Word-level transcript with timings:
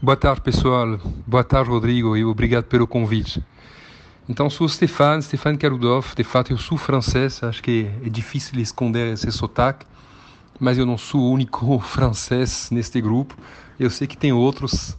Boa 0.00 0.16
tarde, 0.16 0.40
pessoal. 0.42 0.96
Boa 1.26 1.42
tarde, 1.42 1.70
Rodrigo, 1.70 2.16
e 2.16 2.24
obrigado 2.24 2.66
pelo 2.66 2.86
convite. 2.86 3.44
Então, 4.28 4.48
sou 4.48 4.68
Stéphane, 4.68 5.20
Stéphane 5.20 5.58
Karudov. 5.58 6.14
De 6.14 6.22
fato, 6.22 6.52
eu 6.52 6.56
sou 6.56 6.78
francês, 6.78 7.42
acho 7.42 7.60
que 7.60 7.90
é 8.06 8.08
difícil 8.08 8.60
esconder 8.60 9.14
esse 9.14 9.32
sotaque, 9.32 9.84
mas 10.60 10.78
eu 10.78 10.86
não 10.86 10.96
sou 10.96 11.22
o 11.22 11.32
único 11.32 11.80
francês 11.82 12.68
neste 12.70 13.00
grupo. 13.00 13.36
Eu 13.76 13.90
sei 13.90 14.06
que 14.06 14.16
tem 14.16 14.32
outros. 14.32 14.96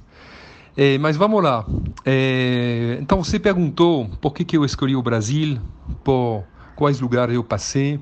É, 0.75 0.97
mas 0.97 1.15
vamos 1.15 1.41
lá. 1.41 1.65
É, 2.05 2.97
então, 2.99 3.23
você 3.23 3.39
perguntou 3.39 4.09
por 4.19 4.33
que, 4.33 4.43
que 4.43 4.57
eu 4.57 4.65
escolhi 4.65 4.97
o 4.97 5.01
Brasil, 5.01 5.61
por 6.03 6.43
quais 6.75 6.99
lugares 6.99 7.33
eu 7.35 7.43
passei. 7.43 8.01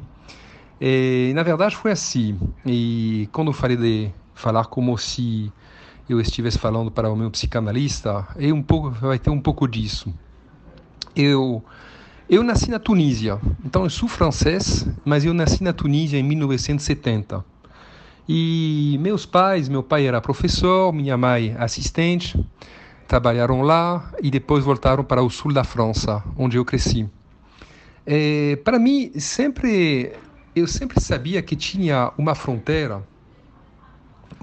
É, 0.81 1.31
na 1.35 1.43
verdade, 1.43 1.75
foi 1.75 1.91
assim. 1.91 2.39
E 2.65 3.29
quando 3.31 3.49
eu 3.49 3.53
falei 3.53 3.77
de 3.77 4.09
falar 4.33 4.65
como 4.65 4.97
se 4.97 5.53
eu 6.09 6.19
estivesse 6.19 6.57
falando 6.57 6.89
para 6.89 7.11
o 7.11 7.15
meu 7.15 7.29
psicanalista, 7.29 8.27
é 8.37 8.51
um 8.53 8.61
pouco, 8.61 8.91
vai 8.91 9.19
ter 9.19 9.29
um 9.29 9.41
pouco 9.41 9.67
disso. 9.67 10.13
Eu 11.15 11.63
eu 12.29 12.43
nasci 12.43 12.69
na 12.69 12.77
Tunísia, 12.77 13.39
então 13.63 13.85
eu 13.85 13.89
sou 13.89 14.09
francês, 14.09 14.85
mas 15.05 15.23
eu 15.23 15.33
nasci 15.33 15.63
na 15.63 15.71
Tunísia 15.71 16.17
em 16.17 16.23
1970. 16.23 17.43
E 18.27 18.97
meus 18.99 19.25
pais, 19.25 19.69
meu 19.69 19.81
pai 19.81 20.05
era 20.05 20.19
professor, 20.19 20.91
minha 20.91 21.15
mãe 21.15 21.55
assistente, 21.57 22.37
trabalharam 23.07 23.61
lá 23.61 24.11
e 24.21 24.29
depois 24.29 24.65
voltaram 24.65 25.05
para 25.05 25.23
o 25.23 25.29
sul 25.29 25.53
da 25.53 25.63
França, 25.63 26.21
onde 26.37 26.57
eu 26.57 26.65
cresci. 26.65 27.09
É, 28.05 28.57
para 28.57 28.77
mim, 28.77 29.11
sempre 29.17 30.11
eu 30.53 30.67
sempre 30.67 30.99
sabia 30.99 31.41
que 31.41 31.55
tinha 31.55 32.11
uma 32.17 32.35
fronteira, 32.35 33.01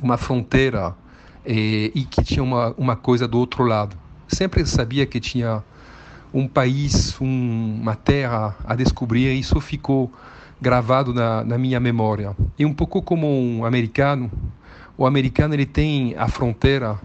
uma 0.03 0.17
fronteira 0.17 0.97
é, 1.45 1.91
e 1.95 2.05
que 2.05 2.23
tinha 2.23 2.43
uma, 2.43 2.75
uma 2.77 2.97
coisa 2.97 3.29
do 3.29 3.39
outro 3.39 3.65
lado. 3.65 3.97
Sempre 4.29 4.65
sabia 4.67 5.07
que 5.07 5.21
tinha 5.21 5.63
um 6.33 6.49
país, 6.49 7.17
um, 7.21 7.79
uma 7.81 7.95
terra 7.95 8.57
a 8.65 8.75
descobrir, 8.75 9.33
e 9.33 9.39
isso 9.39 9.61
ficou 9.61 10.13
gravado 10.61 11.13
na, 11.13 11.45
na 11.45 11.59
minha 11.59 11.79
memória. 11.79 12.35
E 12.59 12.65
um 12.65 12.73
pouco 12.73 13.03
como 13.03 13.29
um 13.29 13.65
americano, 13.65 14.31
o 14.97 15.07
americano 15.07 15.55
ele 15.55 15.67
tem 15.67 16.15
a 16.17 16.27
fronteira 16.29 16.99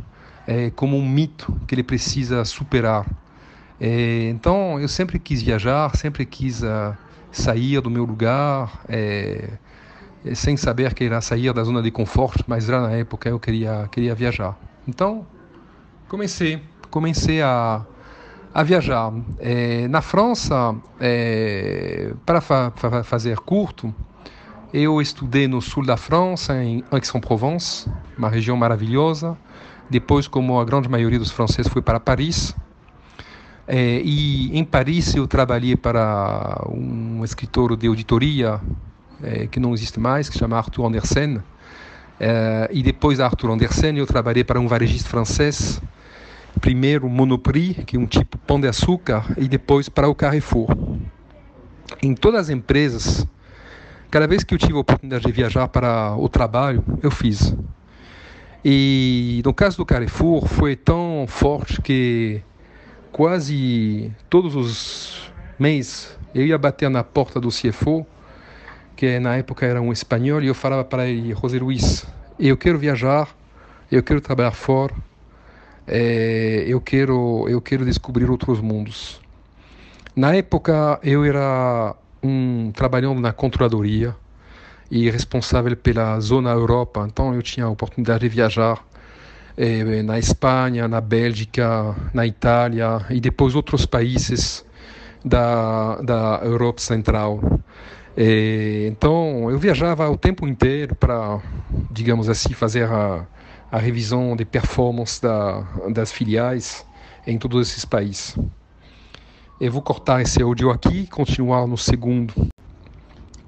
é, 0.47 0.71
como 0.71 0.97
um 0.97 1.07
mito 1.07 1.55
que 1.67 1.75
ele 1.75 1.83
precisa 1.83 2.43
superar. 2.45 3.05
É, 3.79 4.29
então 4.29 4.79
eu 4.79 4.87
sempre 4.87 5.19
quis 5.19 5.41
viajar, 5.41 5.95
sempre 5.95 6.25
quis 6.25 6.63
uh, 6.63 6.95
sair 7.31 7.79
do 7.81 7.89
meu 7.89 8.03
lugar, 8.03 8.81
sem 10.33 10.57
saber 10.57 10.93
que 10.93 11.03
era 11.03 11.21
sair 11.21 11.53
da 11.53 11.63
zona 11.63 11.81
de 11.81 11.91
conforto, 11.91 12.43
mas 12.47 12.65
já 12.65 12.81
na 12.81 12.91
época 12.91 13.29
eu 13.29 13.39
queria 13.39 13.87
queria 13.91 14.13
viajar. 14.13 14.57
Então 14.87 15.25
comecei 16.07 16.61
comecei 16.89 17.41
a 17.41 17.85
a 18.53 18.63
viajar. 18.63 19.13
É, 19.39 19.87
na 19.87 20.01
França, 20.01 20.75
é, 20.99 22.13
para 22.25 22.41
fa 22.41 22.71
fazer 23.03 23.37
curto, 23.39 23.93
eu 24.73 25.01
estudei 25.01 25.47
no 25.47 25.61
sul 25.61 25.85
da 25.85 25.97
França, 25.97 26.61
em 26.63 26.83
Aix-en-Provence, 26.91 27.89
uma 28.17 28.29
região 28.29 28.57
maravilhosa. 28.57 29.37
Depois, 29.89 30.27
como 30.27 30.59
a 30.59 30.65
grande 30.65 30.87
maioria 30.87 31.17
dos 31.17 31.31
franceses, 31.31 31.71
fui 31.71 31.81
para 31.81 31.99
Paris. 31.99 32.55
É, 33.67 34.01
e 34.03 34.57
em 34.57 34.63
Paris 34.63 35.15
eu 35.15 35.27
trabalhei 35.27 35.75
para 35.75 36.63
um 36.67 37.23
escritor 37.23 37.75
de 37.75 37.87
auditoria 37.87 38.59
é, 39.23 39.47
que 39.47 39.59
não 39.59 39.73
existe 39.73 39.99
mais, 39.99 40.29
que 40.29 40.37
chama 40.37 40.57
Arthur 40.57 40.85
Andersen. 40.85 41.41
É, 42.19 42.69
e 42.71 42.83
depois 42.83 43.17
da 43.17 43.25
Arthur 43.25 43.51
Andersen 43.51 43.97
eu 43.97 44.05
trabalhei 44.05 44.43
para 44.43 44.59
um 44.59 44.67
varejista 44.67 45.09
francês, 45.09 45.81
primeiro 46.59 47.07
Monoprix, 47.09 47.83
que 47.85 47.95
é 47.95 47.99
um 47.99 48.05
tipo 48.05 48.37
pão 48.37 48.59
de 48.59 48.67
açúcar, 48.67 49.25
e 49.37 49.47
depois 49.47 49.87
para 49.87 50.09
o 50.09 50.15
Carrefour. 50.15 50.67
Em 52.01 52.13
todas 52.13 52.41
as 52.41 52.49
empresas, 52.49 53.25
cada 54.11 54.27
vez 54.27 54.43
que 54.43 54.53
eu 54.53 54.57
tive 54.57 54.73
a 54.73 54.79
oportunidade 54.79 55.25
de 55.25 55.31
viajar 55.31 55.67
para 55.67 56.15
o 56.15 56.27
trabalho, 56.27 56.83
eu 57.01 57.09
fiz. 57.09 57.55
E 58.63 59.41
no 59.45 59.53
caso 59.53 59.77
do 59.77 59.85
Carrefour, 59.85 60.45
foi 60.45 60.75
tão 60.75 61.25
forte 61.27 61.81
que 61.81 62.41
quase 63.11 64.13
todos 64.29 64.55
os 64.55 65.31
meses 65.57 66.17
eu 66.33 66.45
ia 66.45 66.57
bater 66.57 66.89
na 66.89 67.03
porta 67.03 67.39
do 67.39 67.49
CFO, 67.49 68.05
que 68.99 69.17
na 69.17 69.37
época 69.37 69.65
era 69.65 69.81
um 69.81 69.93
espanhol, 69.93 70.43
e 70.43 70.47
eu 70.47 70.53
falava 70.53 70.83
para 70.83 71.07
ele, 71.07 71.33
José 71.33 71.57
Luiz, 71.57 72.05
eu 72.37 72.57
quero 72.57 72.77
viajar, 72.77 73.29
eu 73.89 74.03
quero 74.03 74.19
trabalhar 74.19 74.51
fora, 74.51 74.93
é, 75.87 76.65
eu 76.67 76.81
quero 76.81 77.47
eu 77.47 77.61
quero 77.61 77.85
descobrir 77.85 78.29
outros 78.29 78.59
mundos. 78.59 79.21
Na 80.13 80.35
época 80.35 80.99
eu 81.01 81.23
era 81.23 81.95
um 82.21 82.73
trabalhando 82.73 83.21
na 83.21 83.31
controladoria 83.31 84.13
e 84.91 85.09
responsável 85.09 85.77
pela 85.77 86.19
zona 86.19 86.51
Europa, 86.51 87.07
então 87.09 87.33
eu 87.33 87.41
tinha 87.41 87.67
a 87.67 87.69
oportunidade 87.69 88.27
de 88.27 88.27
viajar 88.27 88.83
eh, 89.55 90.03
na 90.03 90.19
Espanha, 90.19 90.89
na 90.89 90.99
Bélgica, 90.99 91.95
na 92.13 92.27
Itália 92.27 93.05
e 93.09 93.21
depois 93.21 93.55
outros 93.55 93.85
países 93.85 94.65
da, 95.23 96.01
da 96.01 96.41
Europa 96.43 96.81
Central. 96.81 97.39
Eh, 98.17 98.87
então, 98.87 99.49
eu 99.49 99.57
viajava 99.57 100.09
o 100.09 100.17
tempo 100.17 100.47
inteiro 100.47 100.95
para, 100.95 101.41
digamos 101.91 102.29
assim, 102.29 102.53
fazer 102.53 102.85
a, 102.85 103.25
a 103.71 103.77
revisão 103.77 104.35
de 104.35 104.45
performance 104.45 105.21
da, 105.21 105.61
das 105.91 106.11
filiais 106.11 106.85
em 107.25 107.37
todos 107.37 107.69
esses 107.69 107.85
países. 107.85 108.35
Eu 109.59 109.71
vou 109.71 109.81
cortar 109.81 110.21
esse 110.21 110.41
áudio 110.41 110.69
aqui 110.71 111.01
e 111.01 111.07
continuar 111.07 111.67
no 111.67 111.77
segundo. 111.77 112.33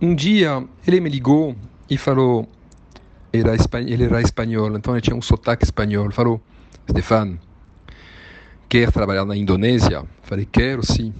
Um 0.01 0.13
dia 0.13 0.63
ele 0.85 0.99
me 0.99 1.09
ligou 1.09 1.55
e 1.89 1.97
falou: 1.97 2.47
era, 3.31 3.55
ele 3.79 4.03
era 4.03 4.21
espanhol, 4.21 4.75
então 4.75 4.93
ele 4.93 5.01
tinha 5.01 5.15
um 5.15 5.21
sotaque 5.21 5.63
espanhol. 5.63 6.11
Falou, 6.11 6.41
Stefan, 6.89 7.37
quer 8.67 8.91
trabalhar 8.91 9.25
na 9.25 9.37
Indonésia? 9.37 10.03
Falei, 10.23 10.45
quero 10.45 10.85
sim. 10.85 11.13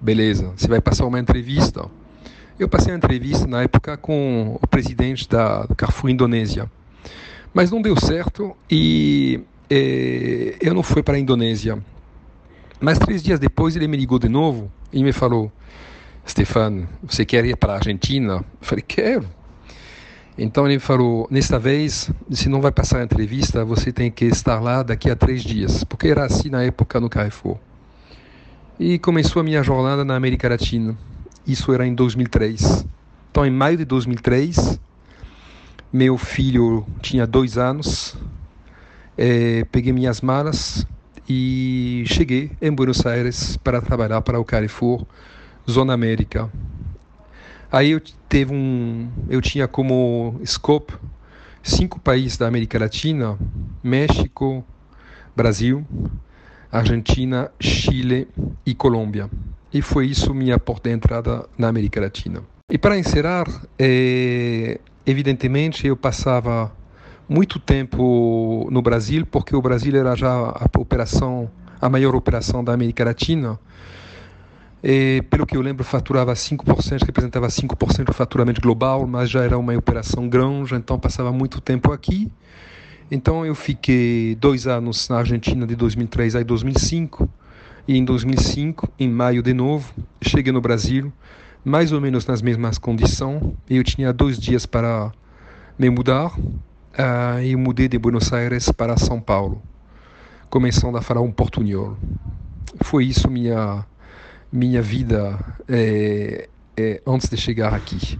Beleza, 0.00 0.52
você 0.56 0.66
vai 0.66 0.80
passar 0.80 1.04
uma 1.04 1.20
entrevista. 1.20 1.90
Eu 2.58 2.70
passei 2.70 2.90
uma 2.90 2.96
entrevista 2.96 3.46
na 3.46 3.62
época 3.62 3.98
com 3.98 4.58
o 4.62 4.66
presidente 4.66 5.28
da 5.28 5.68
Carrefour 5.76 6.08
Indonésia, 6.08 6.70
mas 7.52 7.70
não 7.70 7.82
deu 7.82 8.00
certo 8.00 8.56
e 8.70 9.40
eh, 9.68 10.56
eu 10.58 10.72
não 10.72 10.82
fui 10.82 11.02
para 11.02 11.16
a 11.16 11.18
Indonésia. 11.18 11.78
Mas 12.80 12.98
três 12.98 13.22
dias 13.22 13.38
depois 13.38 13.76
ele 13.76 13.86
me 13.86 13.98
ligou 13.98 14.18
de 14.18 14.30
novo 14.30 14.72
e 14.90 15.04
me 15.04 15.12
falou, 15.12 15.52
Stefan, 16.26 16.88
você 17.02 17.26
quer 17.26 17.44
ir 17.44 17.56
para 17.58 17.74
a 17.74 17.76
Argentina? 17.76 18.36
Eu 18.36 18.44
falei, 18.62 18.84
quero. 18.86 19.28
Então 20.38 20.66
ele 20.66 20.78
falou: 20.78 21.28
nesta 21.30 21.58
vez, 21.58 22.10
se 22.30 22.48
não 22.48 22.62
vai 22.62 22.72
passar 22.72 23.00
a 23.00 23.04
entrevista, 23.04 23.66
você 23.66 23.92
tem 23.92 24.10
que 24.10 24.24
estar 24.24 24.60
lá 24.60 24.82
daqui 24.82 25.10
a 25.10 25.16
três 25.16 25.42
dias, 25.42 25.84
porque 25.84 26.08
era 26.08 26.24
assim 26.24 26.48
na 26.48 26.62
época 26.62 27.00
no 27.00 27.10
Carrefour. 27.10 27.58
E 28.80 28.98
começou 28.98 29.40
a 29.40 29.42
minha 29.42 29.62
jornada 29.62 30.06
na 30.06 30.16
América 30.16 30.48
Latina. 30.48 30.96
Isso 31.46 31.72
era 31.72 31.86
em 31.86 31.94
2003. 31.94 32.86
Então, 33.30 33.46
em 33.46 33.50
maio 33.50 33.76
de 33.76 33.84
2003, 33.84 34.80
meu 35.92 36.18
filho 36.18 36.84
tinha 37.00 37.26
dois 37.26 37.56
anos. 37.56 38.16
É, 39.16 39.64
peguei 39.70 39.92
minhas 39.92 40.20
malas 40.20 40.86
e 41.28 42.04
cheguei 42.06 42.50
em 42.60 42.72
Buenos 42.72 43.04
Aires 43.06 43.56
para 43.56 43.80
trabalhar 43.80 44.20
para 44.22 44.40
o 44.40 44.44
Carrefour 44.44 45.06
Zona 45.70 45.92
América. 45.92 46.50
Aí 47.70 47.90
eu 47.90 48.00
teve 48.28 48.52
um, 48.52 49.08
eu 49.28 49.40
tinha 49.40 49.66
como 49.66 50.40
scope 50.44 50.94
cinco 51.62 51.98
países 51.98 52.38
da 52.38 52.46
América 52.46 52.78
Latina: 52.78 53.38
México, 53.82 54.64
Brasil, 55.34 55.84
Argentina, 56.70 57.50
Chile 57.60 58.28
e 58.64 58.74
Colômbia. 58.74 59.30
E 59.76 59.82
foi 59.82 60.06
isso 60.06 60.32
minha 60.32 60.58
porta 60.58 60.88
de 60.88 60.94
entrada 60.94 61.46
na 61.58 61.68
América 61.68 62.00
Latina. 62.00 62.42
E 62.70 62.78
para 62.78 62.98
encerrar, 62.98 63.44
é, 63.78 64.80
evidentemente 65.04 65.86
eu 65.86 65.94
passava 65.94 66.72
muito 67.28 67.58
tempo 67.58 68.66
no 68.70 68.80
Brasil, 68.80 69.26
porque 69.26 69.54
o 69.54 69.60
Brasil 69.60 69.94
era 69.94 70.16
já 70.16 70.32
a 70.32 70.66
operação, 70.78 71.50
a 71.78 71.90
maior 71.90 72.16
operação 72.16 72.64
da 72.64 72.72
América 72.72 73.04
Latina. 73.04 73.60
E, 74.82 75.22
pelo 75.28 75.44
que 75.44 75.58
eu 75.58 75.60
lembro, 75.60 75.84
faturava 75.84 76.32
5%, 76.32 77.04
representava 77.04 77.48
5% 77.48 78.04
do 78.04 78.14
faturamento 78.14 78.62
global, 78.62 79.06
mas 79.06 79.28
já 79.28 79.44
era 79.44 79.58
uma 79.58 79.76
operação 79.76 80.26
grande, 80.26 80.74
então 80.74 80.98
passava 80.98 81.30
muito 81.32 81.60
tempo 81.60 81.92
aqui. 81.92 82.32
Então 83.10 83.44
eu 83.44 83.54
fiquei 83.54 84.34
dois 84.36 84.66
anos 84.66 85.06
na 85.10 85.18
Argentina 85.18 85.66
de 85.66 85.76
2003 85.76 86.34
a 86.34 86.42
2005 86.42 87.28
e 87.86 87.96
em 87.96 88.04
2005, 88.04 88.88
em 88.98 89.08
maio 89.08 89.42
de 89.42 89.52
novo, 89.52 89.92
cheguei 90.20 90.52
no 90.52 90.60
Brasil, 90.60 91.12
mais 91.64 91.92
ou 91.92 92.00
menos 92.00 92.26
nas 92.26 92.42
mesmas 92.42 92.78
condições. 92.78 93.42
Eu 93.68 93.84
tinha 93.84 94.12
dois 94.12 94.38
dias 94.38 94.66
para 94.66 95.12
me 95.78 95.88
mudar 95.90 96.36
uh, 96.36 97.40
e 97.42 97.54
mudei 97.54 97.88
de 97.88 97.98
Buenos 97.98 98.32
Aires 98.32 98.70
para 98.70 98.96
São 98.96 99.20
Paulo. 99.20 99.62
começando 100.48 100.96
a 100.96 101.02
falar 101.02 101.20
um 101.20 101.30
portunhol. 101.30 101.96
Foi 102.82 103.04
isso 103.04 103.30
minha 103.30 103.84
minha 104.50 104.80
vida 104.80 105.38
é, 105.68 106.48
é, 106.76 107.02
antes 107.06 107.28
de 107.28 107.36
chegar 107.36 107.74
aqui. 107.74 108.18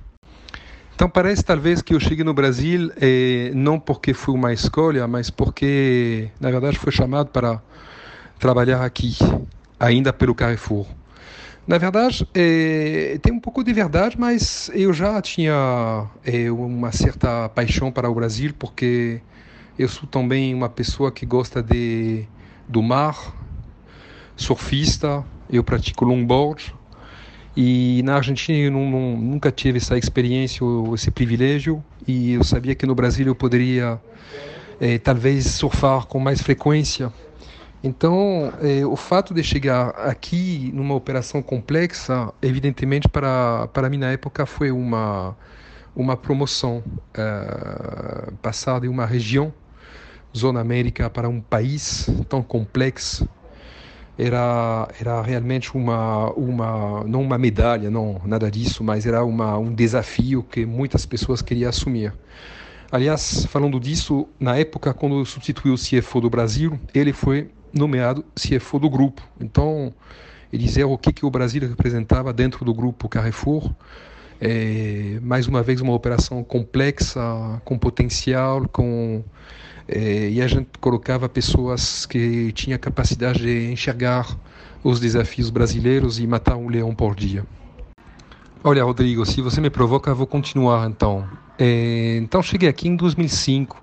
Então 0.95 1.09
parece 1.09 1.45
talvez 1.45 1.83
que 1.83 1.95
eu 1.95 2.01
cheguei 2.01 2.25
no 2.25 2.35
Brasil 2.35 2.91
é, 3.01 3.51
não 3.55 3.79
porque 3.79 4.13
foi 4.13 4.35
uma 4.35 4.53
escolha, 4.53 5.07
mas 5.07 5.31
porque 5.31 6.31
na 6.41 6.51
verdade 6.51 6.79
foi 6.79 6.93
chamado 6.93 7.29
para 7.31 7.63
trabalhar 8.39 8.85
aqui, 8.85 9.17
ainda 9.79 10.13
pelo 10.13 10.35
Carrefour. 10.35 10.87
Na 11.67 11.79
verdade, 11.79 12.27
é, 12.33 13.19
tem 13.21 13.33
um 13.33 13.41
pouco 13.41 13.65
de 13.65 13.73
verdade, 13.73 14.17
mas 14.19 14.71
eu 14.73 14.93
já 14.93 15.21
tinha 15.21 16.07
é, 16.25 16.49
uma 16.51 16.93
certa 16.93 17.49
paixão 17.49 17.91
para 17.91 18.09
o 18.09 18.15
Brasil, 18.15 18.55
porque 18.57 19.21
eu 19.77 19.89
sou 19.89 20.09
também 20.09 20.55
uma 20.55 20.69
pessoa 20.69 21.11
que 21.11 21.27
gosta 21.27 21.63
de 21.63 22.25
do 22.69 22.83
mar, 22.83 23.35
surfista, 24.37 25.25
eu 25.51 25.65
pratico 25.65 26.05
longboard, 26.05 26.75
e 27.57 28.01
na 28.05 28.17
Argentina 28.17 28.59
eu 28.59 28.71
não, 28.71 28.91
não, 28.91 29.17
nunca 29.17 29.51
tive 29.51 29.79
essa 29.79 29.97
experiência, 29.97 30.65
esse 30.95 31.11
privilégio, 31.11 31.83
e 32.07 32.33
eu 32.33 32.45
sabia 32.45 32.75
que 32.75 32.87
no 32.87 32.95
Brasil 32.95 33.27
eu 33.27 33.35
poderia 33.35 34.01
é, 34.81 34.99
talvez 34.99 35.47
surfar 35.47 36.07
com 36.07 36.19
mais 36.19 36.41
frequência. 36.41 37.13
Então, 37.87 38.53
é, 38.61 38.85
o 38.85 38.97
fato 38.97 39.33
de 39.33 39.45
chegar 39.45 39.91
aqui 39.91 40.73
numa 40.75 40.93
operação 40.93 41.41
complexa, 41.41 42.33
evidentemente 42.43 43.09
para 43.09 43.69
para 43.69 43.89
mim 43.89 43.97
na 43.97 44.11
época 44.11 44.45
foi 44.45 44.73
uma 44.73 45.37
uma 45.95 46.17
promoção, 46.17 46.83
é, 47.15 48.33
passar 48.43 48.81
de 48.81 48.89
uma 48.89 49.07
região, 49.07 49.55
zona 50.37 50.61
América, 50.61 51.09
para 51.09 51.29
um 51.29 51.41
país 51.41 52.11
tão 52.29 52.43
complexo. 52.43 53.29
Era 54.19 54.89
era 55.01 55.23
realmente 55.23 55.77
uma 55.77 56.33
uma 56.33 57.05
não 57.05 57.23
uma 57.23 57.39
medalha 57.39 57.89
não 57.89 58.21
nada 58.25 58.51
disso 58.51 58.83
mas 58.83 59.07
era 59.07 59.25
uma 59.25 59.59
um 59.59 59.73
desafio 59.73 60.43
que 60.43 60.67
muitas 60.67 61.07
pessoas 61.07 61.41
queriam 61.41 61.69
assumir. 61.69 62.13
Aliás 62.91 63.47
falando 63.47 63.79
disso 63.79 64.27
na 64.41 64.57
época 64.57 64.93
quando 64.93 65.25
substituiu 65.25 65.75
o 65.75 65.79
CFO 65.79 66.21
do 66.21 66.31
Brasil 66.31 66.81
ele 66.93 67.13
foi 67.13 67.51
nomeado 67.73 68.25
CFO 68.35 68.79
do 68.79 68.91
grupo 68.91 69.23
então 69.41 69.93
eles 70.53 70.75
viram 70.75 70.93
o 70.93 70.99
que 70.99 71.13
que 71.13 71.27
o 71.27 71.31
Brasil 71.31 71.61
representava 71.69 72.33
dentro 72.33 72.65
do 72.65 72.73
grupo 72.73 73.09
Carrefour 73.09 73.73
é, 74.41 75.19
mais 75.23 75.47
uma 75.47 75.63
vez 75.63 75.81
uma 75.81 75.95
operação 75.95 76.43
complexa 76.45 77.21
com 77.65 77.79
potencial 77.79 78.69
com 78.69 79.25
é, 79.89 80.31
e 80.31 80.43
a 80.43 80.49
gente 80.49 80.69
colocava 80.81 81.29
pessoas 81.29 82.07
que 82.07 82.53
tinham 82.53 82.79
capacidade 82.79 83.41
de 83.41 83.73
enxergar 83.73 84.37
os 84.83 84.99
desafios 84.99 85.49
brasileiros 85.49 86.19
e 86.19 86.27
matar 86.27 86.57
um 86.57 86.69
leão 86.69 86.95
por 86.95 87.15
dia. 87.15 87.45
Olha, 88.65 88.83
Rodrigo, 88.83 89.25
se 89.25 89.41
você 89.41 89.61
me 89.61 89.71
provoca, 89.71 90.11
eu 90.11 90.17
vou 90.17 90.27
continuar 90.27 90.89
então. 90.89 91.29
É, 91.59 92.17
então, 92.17 92.43
cheguei 92.43 92.69
aqui 92.69 92.89
em 92.89 92.97
2005 92.97 93.81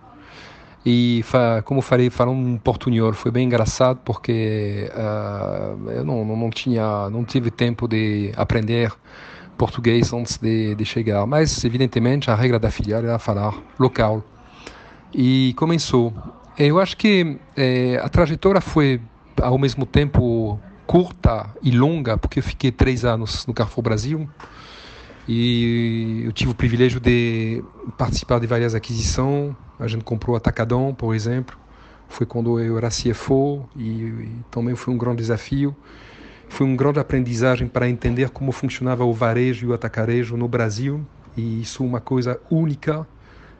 e, 0.85 1.23
como 1.63 1.81
falei, 1.81 2.09
falando 2.09 2.37
um 2.37 2.57
portunhol 2.57 3.13
foi 3.13 3.31
bem 3.31 3.45
engraçado 3.45 3.99
porque 4.03 4.91
uh, 4.93 5.89
eu 5.91 6.03
não, 6.03 6.25
não, 6.25 6.35
não, 6.35 6.49
tinha, 6.49 7.09
não 7.09 7.23
tive 7.23 7.49
tempo 7.49 7.87
de 7.87 8.33
aprender 8.35 8.91
português 9.57 10.11
antes 10.11 10.37
de, 10.37 10.75
de 10.75 10.83
chegar. 10.83 11.25
Mas, 11.25 11.63
evidentemente, 11.63 12.29
a 12.29 12.35
regra 12.35 12.59
da 12.59 12.69
filial 12.69 13.01
era 13.01 13.17
falar 13.17 13.53
local 13.79 14.23
e 15.13 15.53
começou. 15.55 16.13
Eu 16.57 16.79
acho 16.79 16.97
que 16.97 17.37
é, 17.55 17.97
a 18.03 18.09
trajetória 18.09 18.59
foi 18.59 18.99
ao 19.41 19.57
mesmo 19.57 19.85
tempo 19.85 20.59
curta 20.85 21.49
e 21.61 21.71
longa, 21.71 22.17
porque 22.17 22.39
eu 22.39 22.43
fiquei 22.43 22.71
três 22.71 23.05
anos 23.05 23.47
no 23.47 23.53
Carrefour 23.53 23.83
Brasil 23.83 24.29
e 25.27 26.23
eu 26.25 26.31
tive 26.31 26.51
o 26.51 26.55
privilégio 26.55 26.99
de 26.99 27.63
participar 27.97 28.39
de 28.39 28.47
várias 28.47 28.75
aquisições. 28.75 29.55
A 29.79 29.87
gente 29.87 30.03
comprou 30.03 30.35
Atacadão, 30.35 30.93
por 30.93 31.15
exemplo, 31.15 31.57
foi 32.09 32.25
quando 32.25 32.59
eu 32.59 32.77
era 32.77 32.89
CFO 32.89 33.67
e, 33.75 33.89
e 33.89 34.31
também 34.51 34.75
foi 34.75 34.93
um 34.93 34.97
grande 34.97 35.17
desafio. 35.17 35.75
Foi 36.49 36.67
um 36.67 36.75
grande 36.75 36.99
aprendizagem 36.99 37.67
para 37.67 37.89
entender 37.89 38.29
como 38.29 38.51
funcionava 38.51 39.03
o 39.03 39.13
varejo 39.13 39.65
e 39.65 39.69
o 39.69 39.73
atacarejo 39.73 40.37
no 40.37 40.47
Brasil 40.47 41.05
e 41.35 41.61
isso 41.61 41.83
é 41.83 41.85
uma 41.85 41.99
coisa 41.99 42.39
única 42.51 43.07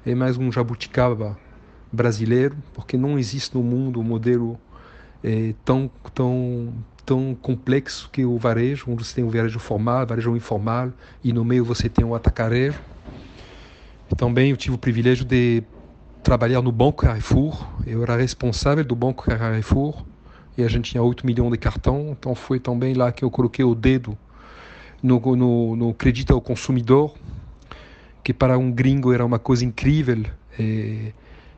é 0.05 0.13
mais 0.13 0.37
um 0.37 0.51
jabuticaba 0.51 1.37
brasileiro, 1.91 2.57
porque 2.73 2.97
não 2.97 3.17
existe 3.17 3.55
no 3.55 3.63
mundo 3.63 3.99
um 3.99 4.03
modelo 4.03 4.59
é, 5.23 5.53
tão, 5.63 5.89
tão, 6.13 6.73
tão 7.05 7.35
complexo 7.35 8.09
que 8.11 8.25
o 8.25 8.37
varejo, 8.37 8.85
onde 8.89 9.03
você 9.03 9.15
tem 9.15 9.23
o 9.23 9.29
varejo 9.29 9.59
formal, 9.59 10.05
varejo 10.05 10.35
informal, 10.35 10.91
e 11.23 11.33
no 11.33 11.43
meio 11.43 11.65
você 11.65 11.89
tem 11.89 12.05
o 12.05 12.15
atacarejo. 12.15 12.79
Também 14.17 14.51
eu 14.51 14.57
tive 14.57 14.75
o 14.75 14.77
privilégio 14.77 15.25
de 15.25 15.63
trabalhar 16.21 16.61
no 16.61 16.71
Banco 16.71 17.03
Carrefour, 17.03 17.67
eu 17.85 18.01
era 18.03 18.15
responsável 18.15 18.83
do 18.83 18.95
Banco 18.95 19.25
Carrefour, 19.25 20.05
e 20.57 20.63
a 20.63 20.67
gente 20.67 20.91
tinha 20.91 21.03
8 21.03 21.25
milhões 21.25 21.51
de 21.51 21.57
cartão, 21.57 22.15
então 22.17 22.33
foi 22.35 22.59
também 22.59 22.93
lá 22.93 23.11
que 23.11 23.25
eu 23.25 23.31
coloquei 23.31 23.65
o 23.65 23.73
dedo 23.73 24.17
no, 25.01 25.19
no, 25.35 25.75
no 25.75 25.93
crédito 25.93 26.33
ao 26.33 26.39
consumidor, 26.39 27.13
que 28.23 28.33
para 28.33 28.57
um 28.57 28.71
gringo 28.71 29.11
era 29.11 29.25
uma 29.25 29.39
coisa 29.39 29.65
incrível 29.65 30.23
é, 30.57 31.11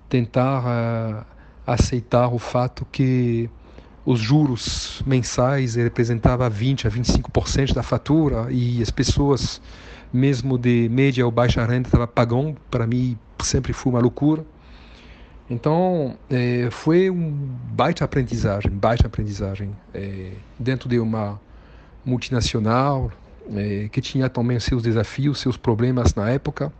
tentar 0.10 0.64
uh, 0.64 1.26
aceitar 1.68 2.34
o 2.34 2.40
fato 2.40 2.86
que 2.92 3.50
os 4.06 4.20
juros 4.20 5.02
mensais 5.06 5.76
representavam 5.76 6.50
20 6.50 6.88
a 6.88 6.92
25% 6.92 7.74
da 7.74 7.84
fatura 7.84 8.48
e 8.52 8.82
as 8.82 8.92
pessoas 8.92 9.62
mesmo 10.14 10.58
de 10.58 10.88
média 10.90 11.26
ou 11.26 11.32
baixa 11.32 11.66
renda 11.66 11.88
estavam 11.88 12.08
pagando 12.08 12.56
para 12.70 12.86
mim 12.86 13.18
sempre 13.44 13.74
foi 13.74 13.92
uma 13.92 14.00
loucura 14.00 14.46
então 15.50 16.18
é, 16.30 16.70
foi 16.72 17.10
um 17.10 17.32
baita 17.72 18.06
aprendizagem 18.06 18.72
baita 18.72 19.08
aprendizagem 19.08 19.76
é, 19.94 20.32
dentro 20.60 20.88
de 20.88 21.00
uma 21.00 21.40
multinacional 22.06 23.12
é, 23.54 23.90
que 23.92 24.02
tinha 24.02 24.30
também 24.30 24.60
seus 24.60 24.84
desafios, 24.84 25.40
seus 25.40 25.58
problemas 25.58 26.16
na 26.16 26.30
época. 26.30 26.72